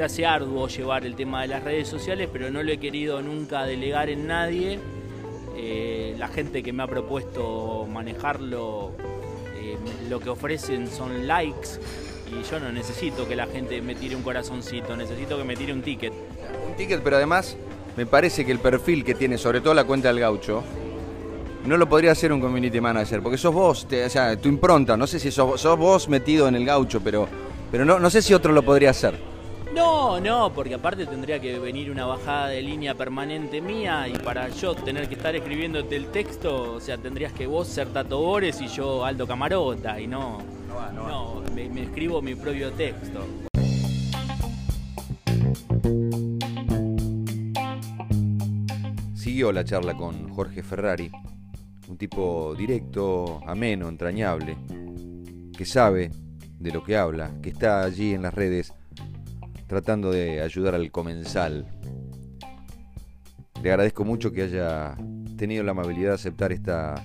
hace, 0.04 0.26
arduo 0.26 0.68
llevar 0.68 1.06
el 1.06 1.16
tema 1.16 1.42
de 1.44 1.48
las 1.48 1.64
redes 1.64 1.88
sociales, 1.88 2.28
pero 2.32 2.52
no 2.52 2.62
lo 2.62 2.72
he 2.72 2.78
querido 2.78 3.22
nunca 3.22 3.64
delegar 3.64 4.10
en 4.10 4.28
nadie. 4.28 4.80
Eh, 5.56 6.16
la 6.18 6.28
gente 6.28 6.62
que 6.62 6.74
me 6.74 6.84
ha 6.84 6.88
propuesto 6.88 7.88
manejarlo, 7.90 8.92
lo 10.10 10.20
que 10.20 10.30
ofrecen 10.30 10.88
son 10.88 11.28
likes 11.28 11.80
y 12.32 12.44
yo 12.50 12.60
no 12.60 12.72
necesito 12.72 13.28
que 13.28 13.36
la 13.36 13.46
gente 13.46 13.82
me 13.82 13.96
tire 13.96 14.16
un 14.16 14.24
corazoncito, 14.24 14.96
necesito 14.96 15.38
que 15.38 15.44
me 15.44 15.56
tire 15.56 15.74
un 15.74 15.82
ticket. 15.82 16.14
Un 16.68 16.76
ticket, 16.76 17.02
pero 17.02 17.18
además 17.18 17.56
me 17.96 18.06
parece 18.06 18.46
que 18.46 18.52
el 18.52 18.60
perfil 18.60 19.04
que 19.04 19.16
tiene, 19.16 19.38
sobre 19.38 19.62
todo 19.62 19.74
la 19.74 19.84
cuenta 19.84 20.08
del 20.10 20.20
gaucho, 20.20 20.64
no 21.66 21.78
lo 21.78 21.88
podría 21.88 22.12
hacer 22.12 22.32
un 22.32 22.40
community 22.40 22.80
manager, 22.80 23.22
porque 23.22 23.38
sos 23.38 23.54
vos, 23.54 23.86
o 23.86 24.10
sea, 24.10 24.36
tu 24.38 24.50
impronta, 24.50 24.96
no 24.98 25.08
sé 25.08 25.20
si 25.20 25.32
sos, 25.32 25.78
vos 25.78 26.10
metido 26.10 26.48
en 26.48 26.56
el 26.56 26.66
gaucho, 26.66 27.02
pero, 27.02 27.28
pero 27.72 27.86
no, 27.86 28.00
no 28.00 28.10
sé 28.10 28.22
si 28.22 28.34
otro 28.34 28.52
lo 28.54 28.64
podría 28.64 28.92
hacer. 28.92 29.16
No, 29.74 30.20
no, 30.20 30.52
porque 30.52 30.74
aparte 30.74 31.06
tendría 31.06 31.40
que 31.40 31.60
venir 31.60 31.92
una 31.92 32.06
bajada 32.06 32.48
de 32.48 32.62
línea 32.62 32.96
permanente 32.96 33.62
mía 33.62 34.08
y 34.08 34.18
para 34.18 34.50
yo 34.50 34.74
tener 34.74 35.08
que 35.08 35.14
estar 35.14 35.36
escribiéndote 35.36 35.96
el 35.96 36.08
texto, 36.08 36.74
o 36.74 36.80
sea, 36.80 36.98
tendrías 36.98 37.34
que 37.34 37.46
vos 37.46 37.68
ser 37.68 37.88
Tato 37.90 38.20
Bores 38.20 38.60
y 38.62 38.68
yo 38.68 39.06
Aldo 39.06 39.28
Camarota 39.28 40.00
y 40.00 40.08
no, 40.08 40.40
no, 40.68 41.08
no, 41.08 41.44
me, 41.54 41.70
me 41.70 41.84
escribo 41.84 42.22
mi 42.22 42.34
propio 42.34 42.72
texto. 42.72 43.26
Siguió 49.14 49.52
la 49.52 49.64
charla 49.64 49.94
con 49.96 50.30
Jorge 50.30 50.64
Ferrari, 50.64 51.12
un 51.90 51.98
tipo 51.98 52.56
directo, 52.56 53.42
ameno, 53.48 53.90
entrañable, 53.90 54.56
que 55.58 55.66
sabe 55.66 56.12
de 56.60 56.72
lo 56.72 56.84
que 56.84 56.96
habla, 56.96 57.32
que 57.42 57.50
está 57.50 57.84
allí 57.84 58.14
en 58.14 58.22
las 58.22 58.34
redes 58.34 58.74
tratando 59.68 60.12
de 60.12 60.42
ayudar 60.42 60.76
al 60.76 60.92
comensal. 60.92 61.68
Le 63.62 63.72
agradezco 63.72 64.06
mucho 64.06 64.32
que 64.32 64.44
haya 64.44 64.96
tenido 65.38 65.64
la 65.64 65.72
amabilidad 65.72 66.10
de 66.10 66.16
aceptar 66.16 66.52
esta 66.52 66.96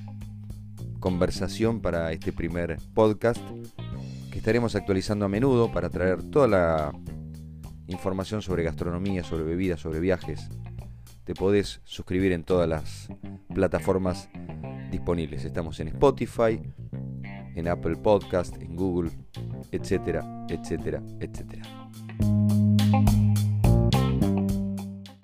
conversación 1.01 1.81
para 1.81 2.13
este 2.13 2.33
primer 2.33 2.79
podcast 2.95 3.41
que 4.31 4.39
estaremos 4.39 4.75
actualizando 4.75 5.25
a 5.25 5.29
menudo 5.29 5.73
para 5.73 5.89
traer 5.91 6.23
toda 6.31 6.49
la 6.49 6.93
información 7.87 8.43
sobre 8.43 8.65
gastronomía, 8.65 9.25
sobre 9.25 9.45
bebidas, 9.45 9.81
sobre 9.81 10.01
viajes. 10.01 10.49
Te 11.25 11.35
podés 11.35 11.81
suscribir 11.85 12.33
en 12.33 12.45
todas 12.45 12.69
las 12.69 13.09
plataformas 13.55 14.29
disponibles. 14.95 15.45
Estamos 15.45 15.81
en 15.81 15.89
Spotify, 15.89 16.61
en 17.57 17.69
Apple 17.69 17.97
Podcast, 17.97 18.57
en 18.63 18.77
Google, 18.77 19.11
etcétera, 19.73 20.47
etcétera, 20.49 21.03
etcétera. 21.21 21.65